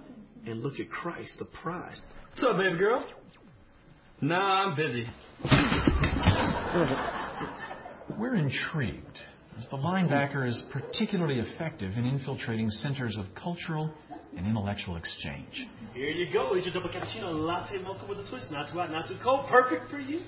and 0.45 0.61
look 0.61 0.79
at 0.79 0.89
Christ, 0.89 1.35
the 1.37 1.47
prize. 1.61 2.01
What's 2.29 2.45
up, 2.45 2.55
baby 2.55 2.77
girl? 2.77 3.05
Nah, 4.21 4.65
I'm 4.65 4.75
busy. 4.75 5.07
We're 8.19 8.35
intrigued, 8.35 9.17
as 9.57 9.65
the 9.71 9.77
linebacker 9.77 10.47
is 10.47 10.61
particularly 10.71 11.39
effective 11.39 11.93
in 11.97 12.05
infiltrating 12.05 12.69
centers 12.69 13.17
of 13.17 13.25
cultural 13.41 13.93
and 14.35 14.45
intellectual 14.45 14.97
exchange. 14.97 15.67
Here 15.93 16.09
you 16.09 16.31
go. 16.33 16.53
Here's 16.53 16.65
your 16.65 16.73
double 16.73 16.89
cappuccino 16.89 17.31
latte 17.33 17.81
mocha 17.81 18.05
with 18.09 18.19
a 18.19 18.29
twist. 18.29 18.51
Not 18.51 18.69
too 18.71 18.77
hot, 18.79 18.91
not 18.91 19.07
too 19.07 19.17
cold. 19.23 19.47
Perfect 19.49 19.89
for 19.89 19.99
you. 19.99 20.21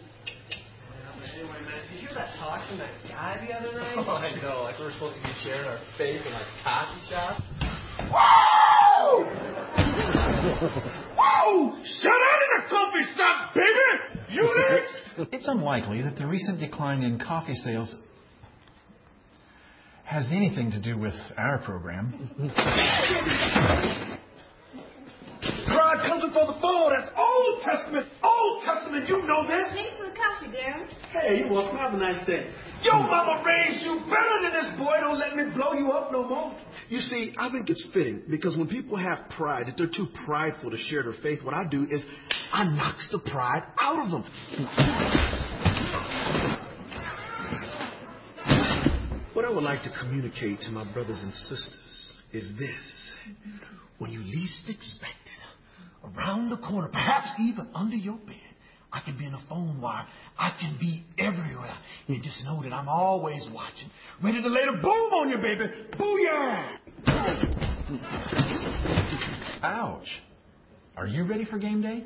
Anyway, 1.36 1.52
man, 1.52 1.82
did 1.84 2.02
you 2.02 2.08
hear 2.08 2.16
that 2.16 2.30
talk 2.40 2.68
from 2.70 2.80
that 2.80 2.90
guy 3.10 3.46
the 3.46 3.54
other 3.54 3.78
night? 3.80 3.96
Oh, 3.98 4.12
I 4.12 4.42
know. 4.42 4.64
Like 4.64 4.80
we 4.80 4.86
were 4.86 4.92
supposed 4.94 5.18
to 5.18 5.28
be 5.28 5.34
sharing 5.44 5.68
our 5.68 5.80
faith 5.98 6.22
in 6.26 6.32
like 6.32 6.48
coffee 6.64 7.02
shop. 7.10 7.44
Whoa! 9.02 9.24
Whoa! 11.18 11.84
Shut 11.84 12.12
out 12.12 12.42
in 12.46 12.52
a 12.60 12.70
coffee 12.70 13.06
shop, 13.18 13.56
baby! 13.56 13.90
Unix! 14.40 14.86
It's 15.34 15.48
unlikely 15.48 16.02
that 16.04 16.16
the 16.18 16.26
recent 16.26 16.60
decline 16.60 17.04
in 17.04 17.20
coffee 17.20 17.54
sales 17.54 17.94
has 20.06 20.28
anything 20.32 20.72
to 20.72 20.82
do 20.82 20.98
with 20.98 21.14
our 21.38 21.60
program. 21.60 22.32
Pride 25.72 26.04
comes 26.08 26.24
before 26.28 26.48
the 26.52 26.60
fall. 26.60 26.92
That's 26.92 27.10
Old 27.16 27.64
Testament. 27.64 28.08
Old 28.24 28.64
Testament. 28.64 29.08
You 29.08 29.24
know 29.24 29.48
this. 29.48 29.72
Thanks 29.74 29.98
for 29.98 30.06
the 30.06 30.16
coffee, 30.16 30.52
Darren. 30.52 30.88
Hey, 31.12 31.40
you're 31.40 31.52
welcome. 31.52 31.78
Have 31.78 31.94
a 31.94 31.98
nice 31.98 32.26
day. 32.28 32.52
Your 32.84 32.96
mama 32.96 33.44
raised 33.46 33.84
you 33.86 34.00
better 34.10 34.38
than 34.42 34.54
this 34.54 34.80
boy. 34.80 34.98
Don't 35.02 35.20
let 35.20 35.36
me 35.36 35.44
blow 35.54 35.74
you 35.74 35.92
up 35.92 36.12
no 36.12 36.28
more. 36.28 36.56
You 36.90 37.00
see, 37.00 37.34
I 37.38 37.50
think 37.52 37.70
it's 37.70 37.86
fitting 37.94 38.24
because 38.30 38.58
when 38.58 38.68
people 38.68 38.98
have 38.98 39.30
pride, 39.30 39.70
if 39.70 39.78
they're 39.78 39.88
too 39.88 40.08
prideful 40.26 40.72
to 40.72 40.78
share 40.78 41.04
their 41.04 41.14
faith, 41.22 41.44
what 41.44 41.54
I 41.54 41.68
do 41.70 41.84
is 41.90 42.04
I 42.52 42.66
knocks 42.66 43.08
the 43.12 43.20
pride 43.20 43.64
out 43.80 44.04
of 44.04 44.12
them. 44.12 44.24
What 49.34 49.46
I 49.46 49.50
would 49.50 49.64
like 49.64 49.84
to 49.84 49.92
communicate 50.02 50.60
to 50.62 50.72
my 50.72 50.92
brothers 50.92 51.20
and 51.22 51.34
sisters 51.34 52.18
is 52.34 52.52
this. 52.60 53.12
When 54.00 54.12
you 54.12 54.24
least 54.24 54.68
expect 54.68 55.14
it, 55.14 55.21
around 56.04 56.50
the 56.50 56.58
corner, 56.58 56.88
perhaps 56.88 57.30
even 57.40 57.70
under 57.74 57.96
your 57.96 58.18
bed, 58.18 58.36
I 58.94 59.02
can 59.02 59.18
be 59.18 59.26
in 59.26 59.34
a 59.34 59.42
phone 59.48 59.80
wire. 59.80 60.06
I 60.38 60.52
can 60.60 60.78
be 60.80 61.06
everywhere. 61.18 61.78
And 62.08 62.22
just 62.22 62.44
know 62.44 62.62
that 62.64 62.74
I'm 62.74 62.90
always 62.90 63.48
watching, 63.54 63.90
ready 64.24 64.42
to 64.42 64.50
lay 64.50 64.66
the 64.66 64.74
boom 64.82 65.14
on 65.14 65.30
you, 65.30 65.38
baby. 65.38 65.66
Booyah! 65.98 66.78
Ouch. 69.64 70.08
Are 70.98 71.08
you 71.08 71.24
ready 71.24 71.46
for 71.46 71.58
game 71.58 71.82
day? 71.82 72.06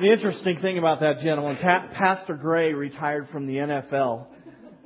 The 0.00 0.06
interesting 0.10 0.60
thing 0.60 0.78
about 0.78 1.00
that 1.00 1.18
gentleman, 1.18 1.58
Pa- 1.60 1.88
Pastor 1.92 2.34
Gray 2.34 2.72
retired 2.72 3.28
from 3.30 3.46
the 3.46 3.56
NFL 3.58 4.28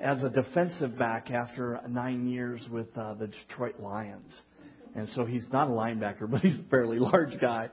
as 0.00 0.22
a 0.22 0.30
defensive 0.30 0.98
back 0.98 1.30
after 1.30 1.80
nine 1.88 2.28
years 2.28 2.64
with 2.70 2.86
uh, 2.96 3.14
the 3.14 3.28
Detroit 3.28 3.80
Lions. 3.80 4.30
And 4.94 5.08
so 5.10 5.24
he's 5.24 5.46
not 5.52 5.68
a 5.68 5.72
linebacker, 5.72 6.28
but 6.30 6.40
he's 6.40 6.58
a 6.58 6.68
fairly 6.70 6.98
large 6.98 7.40
guy. 7.40 7.68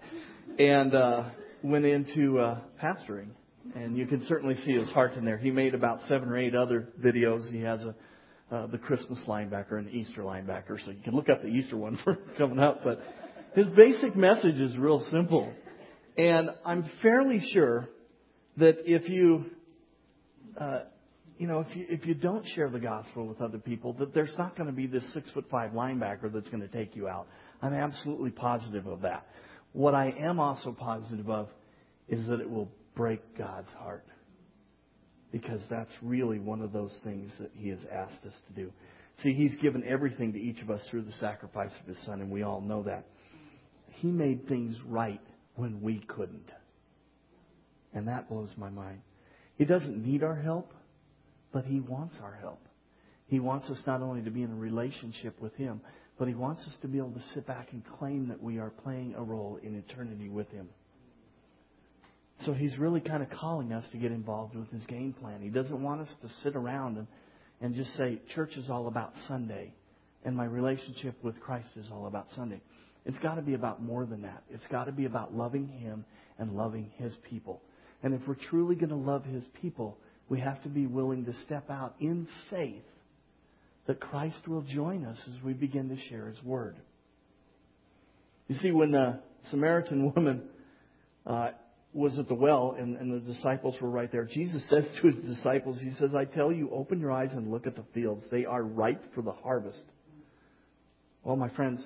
And 0.58 0.94
uh, 0.94 1.30
went 1.64 1.86
into 1.86 2.40
uh, 2.40 2.60
pastoring. 2.82 3.30
And 3.76 3.96
you 3.96 4.08
can 4.08 4.26
certainly 4.26 4.56
see 4.66 4.74
his 4.74 4.90
heart 4.90 5.14
in 5.14 5.24
there. 5.24 5.38
He 5.38 5.52
made 5.52 5.76
about 5.76 6.02
seven 6.10 6.30
or 6.30 6.38
eight 6.38 6.56
other 6.56 6.90
videos. 7.02 7.52
He 7.52 7.62
has 7.62 7.82
a 7.84 7.96
uh, 8.52 8.68
the 8.68 8.78
Christmas 8.78 9.20
linebacker 9.28 9.78
and 9.78 9.88
the 9.88 9.92
Easter 9.92 10.24
linebacker, 10.24 10.84
so 10.84 10.92
you 10.92 11.02
can 11.04 11.16
look 11.16 11.30
up 11.30 11.42
the 11.42 11.48
Easter 11.48 11.78
one 11.78 11.98
for 12.04 12.18
coming 12.38 12.60
up. 12.60 12.84
But 12.84 13.02
his 13.56 13.70
basic 13.70 14.16
message 14.16 14.56
is 14.56 14.78
real 14.78 15.06
simple. 15.10 15.54
And 16.18 16.50
I'm 16.66 16.90
fairly 17.02 17.42
sure 17.54 17.88
that 18.58 18.80
if 18.86 19.10
you, 19.10 19.46
uh, 20.60 20.82
you 21.42 21.48
know, 21.48 21.62
if 21.62 21.76
you 21.76 21.88
if 21.90 22.06
you 22.06 22.14
don't 22.14 22.46
share 22.54 22.70
the 22.70 22.80
gospel 22.80 23.26
with 23.26 23.42
other 23.42 23.58
people, 23.58 23.94
that 23.94 24.14
there's 24.14 24.36
not 24.38 24.56
going 24.56 24.68
to 24.68 24.76
be 24.76 24.86
this 24.86 25.04
six 25.12 25.28
foot 25.32 25.46
five 25.50 25.72
linebacker 25.72 26.32
that's 26.32 26.50
going 26.50 26.62
to 26.62 26.68
take 26.68 26.96
you 26.96 27.08
out. 27.08 27.26
I'm 27.64 27.74
absolutely 27.74 28.30
positive 28.30 28.86
of 28.86 29.02
that. 29.02 29.26
What 29.74 29.96
I 29.96 30.14
am 30.20 30.40
also 30.40 30.72
positive 30.72 31.32
of 31.32 31.50
is 32.08 32.28
that 32.28 32.42
it 32.42 32.48
will 32.48 32.70
break 32.96 33.36
God's 33.36 33.72
heart, 33.72 34.06
because 35.32 35.62
that's 35.68 35.90
really 36.04 36.38
one 36.38 36.62
of 36.62 36.74
those 36.74 36.96
things 37.04 37.36
that 37.40 37.50
He 37.56 37.70
has 37.70 37.80
asked 37.92 38.24
us 38.24 38.36
to 38.48 38.54
do. 38.54 38.72
See, 39.24 39.34
He's 39.34 39.56
given 39.64 39.84
everything 39.84 40.34
to 40.34 40.40
each 40.40 40.62
of 40.62 40.70
us 40.70 40.82
through 40.92 41.06
the 41.06 41.14
sacrifice 41.14 41.72
of 41.82 41.88
His 41.88 42.06
Son, 42.06 42.22
and 42.22 42.30
we 42.30 42.44
all 42.44 42.62
know 42.62 42.84
that. 42.84 43.08
He 43.94 44.12
made 44.12 44.48
things 44.48 44.78
right 44.86 45.22
when 45.56 45.82
we 45.82 46.04
couldn't. 46.08 46.52
And 47.96 48.08
that 48.10 48.30
blows 48.30 48.52
my 48.58 48.70
mind. 48.70 49.02
He 49.56 49.66
doesn't 49.66 50.06
need 50.06 50.22
our 50.22 50.36
help, 50.36 50.72
but 51.52 51.66
He 51.66 51.80
wants 51.80 52.16
our 52.22 52.38
help. 52.40 52.62
He 53.28 53.40
wants 53.40 53.70
us 53.70 53.80
not 53.88 54.02
only 54.02 54.22
to 54.24 54.32
be 54.32 54.44
in 54.44 54.52
a 54.52 54.56
relationship 54.56 55.40
with 55.42 55.56
Him, 55.56 55.82
but 56.20 56.28
He 56.28 56.34
wants 56.34 56.62
us 56.64 56.74
to 56.82 56.88
be 56.88 56.98
able 56.98 57.12
to 57.12 57.24
sit 57.34 57.48
back 57.48 57.70
and 57.72 57.84
claim 57.98 58.28
that 58.28 58.42
we 58.42 58.60
are 58.60 58.70
playing 58.70 59.16
a 59.18 59.24
role 59.24 59.58
in 59.64 59.76
eternity 59.76 60.30
with 60.30 60.50
Him. 60.52 60.70
So 62.46 62.54
He's 62.54 62.78
really 62.78 63.00
kind 63.00 63.24
of 63.24 63.30
calling 63.30 63.72
us 63.72 63.86
to 63.92 63.98
get 63.98 64.12
involved 64.12 64.56
with 64.56 64.70
His 64.72 64.86
game 64.86 65.14
plan. 65.14 65.42
He 65.42 65.50
doesn't 65.50 65.82
want 65.82 66.02
us 66.02 66.14
to 66.22 66.30
sit 66.44 66.56
around 66.56 66.98
and, 66.98 67.08
and 67.62 67.76
just 67.76 67.96
say, 67.96 68.20
church 68.36 68.52
is 68.58 68.70
all 68.70 68.88
about 68.88 69.14
Sunday, 69.28 69.74
and 70.26 70.36
my 70.36 70.46
relationship 70.46 71.16
with 71.24 71.40
Christ 71.40 71.70
is 71.78 71.88
all 71.92 72.08
about 72.08 72.28
Sunday. 72.36 72.62
It's 73.06 73.20
got 73.20 73.36
to 73.36 73.42
be 73.42 73.54
about 73.54 73.82
more 73.82 74.06
than 74.06 74.24
that. 74.24 74.44
It's 74.50 74.68
got 74.68 74.86
to 74.86 74.92
be 74.92 75.06
about 75.06 75.34
loving 75.34 75.68
Him 75.68 76.06
and 76.38 76.54
loving 76.54 76.92
His 76.98 77.16
people. 77.30 77.62
And 78.04 78.14
if 78.14 78.22
we're 78.28 78.36
truly 78.36 78.76
going 78.76 78.90
to 78.90 78.96
love 78.96 79.24
His 79.26 79.46
people, 79.62 79.98
we 80.32 80.40
have 80.40 80.64
to 80.64 80.70
be 80.70 80.88
willing 80.88 81.26
to 81.26 81.34
step 81.46 81.70
out 81.70 81.94
in 82.00 82.26
faith 82.50 82.86
that 83.86 84.00
Christ 84.00 84.48
will 84.48 84.62
join 84.62 85.04
us 85.04 85.20
as 85.28 85.44
we 85.44 85.52
begin 85.52 85.90
to 85.90 85.98
share 86.08 86.30
His 86.30 86.42
Word. 86.42 86.78
You 88.48 88.56
see, 88.60 88.72
when 88.72 88.92
the 88.92 89.20
Samaritan 89.50 90.14
woman 90.16 90.44
uh, 91.26 91.50
was 91.92 92.18
at 92.18 92.30
the 92.30 92.34
well 92.34 92.78
and, 92.80 92.96
and 92.96 93.14
the 93.14 93.20
disciples 93.28 93.76
were 93.82 93.90
right 93.90 94.10
there, 94.10 94.24
Jesus 94.24 94.64
says 94.70 94.88
to 95.02 95.08
His 95.10 95.36
disciples, 95.36 95.82
He 95.82 95.92
says, 95.92 96.12
I 96.16 96.24
tell 96.24 96.50
you, 96.50 96.70
open 96.72 97.02
your 97.02 97.12
eyes 97.12 97.32
and 97.34 97.52
look 97.52 97.68
at 97.68 97.76
the 97.76 97.84
fields. 97.94 98.24
They 98.32 98.46
are 98.46 98.64
ripe 98.64 99.14
for 99.14 99.22
the 99.22 99.34
harvest. 99.34 99.84
Well, 101.26 101.36
my 101.36 101.50
friends, 101.50 101.86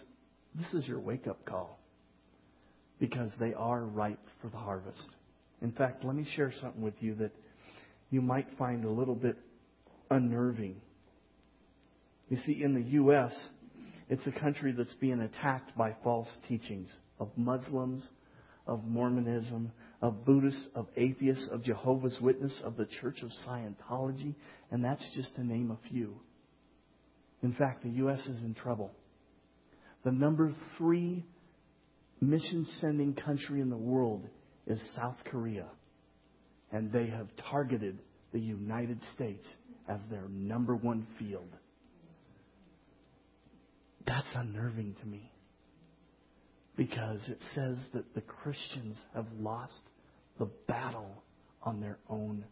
this 0.54 0.72
is 0.76 0.88
your 0.88 1.00
wake 1.00 1.26
up 1.26 1.44
call 1.46 1.80
because 3.00 3.32
they 3.40 3.56
are 3.56 3.82
ripe 3.82 4.24
for 4.40 4.50
the 4.50 4.58
harvest. 4.58 5.10
In 5.64 5.72
fact, 5.72 6.06
let 6.06 6.16
me 6.16 6.28
share 6.36 6.54
something 6.62 6.84
with 6.84 6.94
you 7.00 7.16
that 7.16 7.32
you 8.10 8.22
might 8.22 8.48
find 8.58 8.86
a 8.86 8.90
little 8.90 9.16
bit 9.16 9.38
unnerving. 10.10 10.82
You 12.30 12.38
see, 12.46 12.64
in 12.64 12.74
the 12.74 12.82
U.S., 12.82 13.34
it's 14.10 14.26
a 14.28 14.32
country 14.32 14.72
that's 14.72 14.94
being 14.94 15.20
attacked 15.20 15.76
by 15.78 15.96
false 16.04 16.30
teachings 16.48 16.90
of 17.20 17.30
Muslims, 17.36 18.04
of 18.68 18.84
Mormonism, 18.84 19.72
of 20.02 20.26
Buddhists, 20.26 20.68
of 20.76 20.88
atheists, 20.96 21.48
of 21.52 21.64
Jehovah's 21.64 22.20
Witness, 22.22 22.60
of 22.64 22.78
the 22.78 22.86
Church 22.86 23.22
of 23.22 23.30
Scientology, 23.48 24.36
and 24.72 24.84
that's 24.84 25.08
just 25.16 25.36
to 25.36 25.44
name 25.44 25.72
a 25.72 25.90
few. 25.90 26.20
In 27.42 27.54
fact, 27.54 27.84
the 27.84 27.90
U.S. 27.90 28.22
is 28.26 28.42
in 28.42 28.54
trouble. 28.54 28.92
The 30.04 30.12
number 30.12 30.54
three 30.78 31.26
mission 32.22 32.68
sending 32.80 33.14
country 33.14 33.62
in 33.62 33.70
the 33.70 33.78
world 33.78 34.28
is 34.68 34.82
South 34.96 35.18
Korea. 35.26 35.66
And 36.72 36.92
they 36.92 37.08
have 37.08 37.28
targeted 37.50 38.00
the 38.34 38.40
United 38.40 39.00
States 39.14 39.46
as 39.88 40.00
their 40.10 40.28
number 40.30 40.76
one 40.76 41.08
field. 41.20 41.50
That's 44.06 44.28
unnerving 44.36 44.96
to 45.02 45.08
me. 45.08 45.32
Because 46.76 47.22
it 47.30 47.40
says 47.54 47.78
that 47.94 48.14
the 48.14 48.22
Christians 48.22 48.98
have 49.14 49.28
lost 49.40 49.74
the 50.38 50.50
battle 50.68 51.24
on 51.64 51.80
their 51.80 51.98
own 52.10 52.44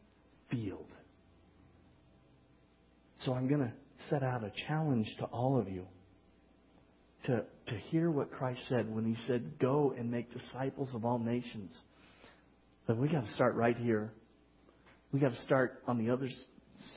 field. 0.50 0.88
So 3.26 3.34
I'm 3.34 3.48
going 3.48 3.62
to 3.62 3.74
set 4.10 4.24
out 4.24 4.44
a 4.44 4.52
challenge 4.68 5.14
to 5.20 5.26
all 5.26 5.60
of 5.60 5.70
you 5.70 5.86
to, 7.26 7.44
to 7.68 7.76
hear 7.90 8.10
what 8.10 8.32
Christ 8.32 8.62
said 8.68 8.94
when 8.94 9.06
he 9.06 9.16
said, 9.28 9.60
Go 9.60 9.94
and 9.98 10.12
make 10.12 10.34
disciples 10.34 10.90
of 10.94 11.06
all 11.06 11.20
nations. 11.20 11.72
But 12.86 12.98
we 12.98 13.08
got 13.08 13.26
to 13.26 13.34
start 13.34 13.56
right 13.56 13.78
here. 13.78 14.12
We 15.12 15.20
got 15.20 15.32
to 15.32 15.42
start 15.42 15.82
on 15.88 15.98
the 15.98 16.12
other 16.12 16.30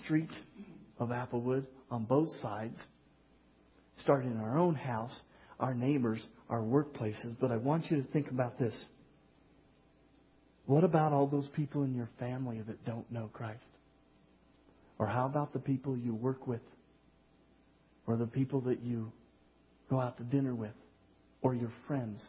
street 0.05 0.31
of 0.99 1.11
Applewood, 1.11 1.67
on 1.91 2.05
both 2.05 2.29
sides. 2.43 2.77
Start 3.99 4.25
in 4.25 4.39
our 4.39 4.59
own 4.59 4.75
house, 4.75 5.13
our 5.61 5.75
neighbors, 5.75 6.21
our 6.51 6.61
workplaces. 6.61 7.37
But 7.41 7.53
I 7.53 7.57
want 7.57 7.91
you 7.91 8.03
to 8.03 8.09
think 8.09 8.31
about 8.31 8.59
this. 8.59 8.75
What 10.67 10.83
about 10.83 11.13
all 11.13 11.29
those 11.29 11.49
people 11.55 11.85
in 11.85 11.95
your 11.95 12.11
family 12.19 12.61
that 12.67 12.85
don't 12.85 13.11
know 13.13 13.31
Christ? 13.33 13.61
Or 14.99 15.07
how 15.07 15.27
about 15.27 15.53
the 15.53 15.59
people 15.61 15.97
you 15.97 16.15
work 16.15 16.47
with? 16.47 16.63
Or 18.07 18.17
the 18.17 18.27
people 18.27 18.61
that 18.63 18.83
you 18.83 19.13
go 19.89 20.01
out 20.01 20.17
to 20.19 20.25
dinner 20.25 20.55
with? 20.55 20.75
Or 21.43 21.55
your 21.55 21.73
friends? 21.87 22.21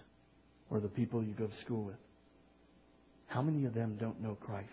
Or 0.70 0.80
the 0.80 0.90
people 0.90 1.24
you 1.24 1.34
go 1.34 1.48
to 1.48 1.56
school 1.64 1.84
with? 1.84 1.96
How 3.28 3.42
many 3.42 3.66
of 3.66 3.74
them 3.74 3.98
don't 4.00 4.22
know 4.22 4.36
Christ? 4.42 4.70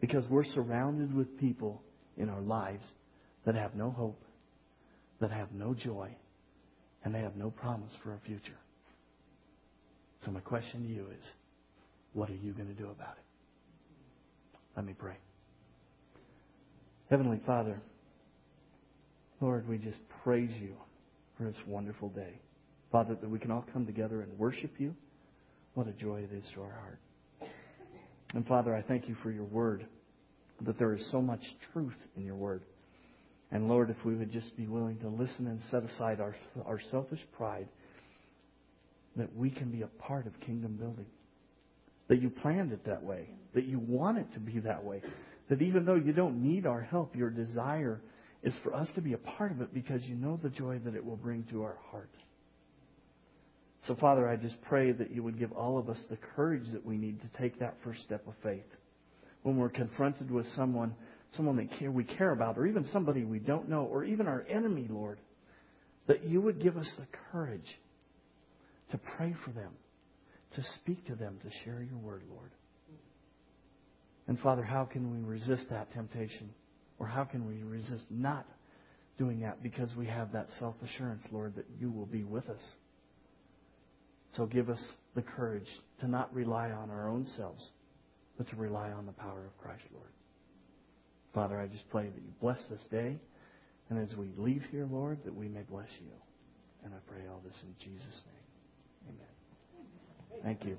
Because 0.00 0.24
we're 0.28 0.44
surrounded 0.44 1.14
with 1.14 1.38
people 1.38 1.82
in 2.16 2.28
our 2.28 2.40
lives 2.40 2.84
that 3.46 3.54
have 3.54 3.74
no 3.74 3.90
hope, 3.90 4.20
that 5.20 5.30
have 5.30 5.52
no 5.52 5.74
joy, 5.74 6.08
and 7.04 7.14
they 7.14 7.20
have 7.20 7.36
no 7.36 7.50
promise 7.50 7.92
for 8.02 8.14
a 8.14 8.18
future. 8.26 8.58
So 10.24 10.30
my 10.30 10.40
question 10.40 10.82
to 10.82 10.88
you 10.88 11.06
is, 11.18 11.24
what 12.12 12.28
are 12.28 12.34
you 12.34 12.52
going 12.52 12.68
to 12.68 12.74
do 12.74 12.90
about 12.90 13.16
it? 13.16 14.58
Let 14.76 14.84
me 14.84 14.94
pray. 14.96 15.16
Heavenly 17.10 17.40
Father, 17.46 17.80
Lord, 19.40 19.68
we 19.68 19.78
just 19.78 19.98
praise 20.22 20.52
you 20.60 20.74
for 21.36 21.44
this 21.44 21.56
wonderful 21.66 22.08
day. 22.10 22.40
Father, 22.90 23.16
that 23.20 23.28
we 23.28 23.38
can 23.38 23.50
all 23.50 23.64
come 23.72 23.86
together 23.86 24.22
and 24.22 24.38
worship 24.38 24.72
you. 24.78 24.94
What 25.74 25.88
a 25.88 25.92
joy 25.92 26.20
it 26.20 26.32
is 26.36 26.44
to 26.54 26.62
our 26.62 26.70
heart. 26.70 26.98
And 28.34 28.46
Father, 28.46 28.74
I 28.74 28.82
thank 28.82 29.08
you 29.08 29.14
for 29.22 29.30
your 29.30 29.44
word, 29.44 29.86
that 30.62 30.78
there 30.78 30.94
is 30.94 31.06
so 31.10 31.20
much 31.20 31.42
truth 31.72 31.96
in 32.16 32.24
your 32.24 32.34
word. 32.34 32.62
And 33.50 33.68
Lord, 33.68 33.90
if 33.90 34.02
we 34.04 34.14
would 34.14 34.32
just 34.32 34.56
be 34.56 34.66
willing 34.66 34.98
to 35.00 35.08
listen 35.08 35.46
and 35.46 35.60
set 35.70 35.82
aside 35.82 36.20
our, 36.20 36.34
our 36.64 36.80
selfish 36.90 37.20
pride, 37.36 37.68
that 39.16 39.34
we 39.36 39.50
can 39.50 39.70
be 39.70 39.82
a 39.82 39.86
part 39.86 40.26
of 40.26 40.40
kingdom 40.40 40.76
building. 40.76 41.06
That 42.08 42.22
you 42.22 42.30
planned 42.30 42.72
it 42.72 42.86
that 42.86 43.02
way. 43.02 43.28
That 43.54 43.64
you 43.64 43.78
want 43.78 44.18
it 44.18 44.32
to 44.34 44.40
be 44.40 44.60
that 44.60 44.82
way. 44.82 45.02
That 45.50 45.60
even 45.60 45.84
though 45.84 45.96
you 45.96 46.12
don't 46.12 46.42
need 46.42 46.66
our 46.66 46.80
help, 46.80 47.14
your 47.14 47.28
desire 47.28 48.00
is 48.42 48.54
for 48.64 48.74
us 48.74 48.88
to 48.94 49.02
be 49.02 49.12
a 49.12 49.18
part 49.18 49.52
of 49.52 49.60
it 49.60 49.74
because 49.74 50.02
you 50.04 50.14
know 50.14 50.40
the 50.42 50.48
joy 50.48 50.78
that 50.84 50.94
it 50.94 51.04
will 51.04 51.16
bring 51.16 51.44
to 51.50 51.62
our 51.62 51.76
heart. 51.90 52.10
So, 53.86 53.96
Father, 53.96 54.28
I 54.28 54.36
just 54.36 54.60
pray 54.62 54.92
that 54.92 55.10
you 55.10 55.22
would 55.24 55.38
give 55.38 55.52
all 55.52 55.76
of 55.76 55.88
us 55.88 56.00
the 56.08 56.18
courage 56.36 56.70
that 56.72 56.86
we 56.86 56.96
need 56.96 57.20
to 57.20 57.40
take 57.40 57.58
that 57.58 57.76
first 57.82 58.02
step 58.02 58.26
of 58.28 58.34
faith. 58.42 58.64
When 59.42 59.56
we're 59.56 59.70
confronted 59.70 60.30
with 60.30 60.46
someone, 60.54 60.94
someone 61.32 61.56
that 61.56 61.78
care, 61.78 61.90
we 61.90 62.04
care 62.04 62.30
about, 62.30 62.58
or 62.58 62.66
even 62.66 62.86
somebody 62.92 63.24
we 63.24 63.40
don't 63.40 63.68
know, 63.68 63.82
or 63.82 64.04
even 64.04 64.28
our 64.28 64.46
enemy, 64.48 64.86
Lord, 64.88 65.18
that 66.06 66.24
you 66.24 66.40
would 66.40 66.62
give 66.62 66.76
us 66.76 66.90
the 66.96 67.06
courage 67.32 67.78
to 68.92 69.00
pray 69.16 69.34
for 69.44 69.50
them, 69.50 69.72
to 70.54 70.62
speak 70.76 71.04
to 71.06 71.16
them, 71.16 71.38
to 71.42 71.50
share 71.64 71.82
your 71.82 71.98
word, 71.98 72.22
Lord. 72.30 72.50
And 74.28 74.38
Father, 74.38 74.62
how 74.62 74.84
can 74.84 75.10
we 75.10 75.28
resist 75.28 75.66
that 75.70 75.92
temptation? 75.92 76.50
Or 77.00 77.06
how 77.08 77.24
can 77.24 77.48
we 77.48 77.64
resist 77.64 78.04
not 78.10 78.46
doing 79.18 79.40
that 79.40 79.60
because 79.60 79.90
we 79.96 80.06
have 80.06 80.32
that 80.32 80.46
self 80.60 80.76
assurance, 80.84 81.24
Lord, 81.32 81.56
that 81.56 81.66
you 81.80 81.90
will 81.90 82.06
be 82.06 82.22
with 82.22 82.48
us? 82.48 82.62
So 84.36 84.46
give 84.46 84.70
us 84.70 84.80
the 85.14 85.22
courage 85.22 85.68
to 86.00 86.08
not 86.08 86.34
rely 86.34 86.70
on 86.70 86.90
our 86.90 87.08
own 87.08 87.26
selves, 87.36 87.68
but 88.38 88.48
to 88.48 88.56
rely 88.56 88.90
on 88.90 89.06
the 89.06 89.12
power 89.12 89.44
of 89.44 89.58
Christ, 89.62 89.84
Lord. 89.92 90.08
Father, 91.34 91.60
I 91.60 91.66
just 91.66 91.88
pray 91.90 92.04
that 92.04 92.22
you 92.22 92.32
bless 92.40 92.60
this 92.70 92.82
day. 92.90 93.18
And 93.90 93.98
as 93.98 94.16
we 94.16 94.30
leave 94.38 94.62
here, 94.70 94.86
Lord, 94.90 95.18
that 95.24 95.34
we 95.34 95.48
may 95.48 95.62
bless 95.62 95.88
you. 96.00 96.12
And 96.84 96.94
I 96.94 96.98
pray 97.06 97.22
all 97.30 97.42
this 97.44 97.56
in 97.62 97.74
Jesus' 97.78 98.22
name. 98.26 99.14
Amen. 99.14 100.42
Thank 100.42 100.64
you. 100.64 100.76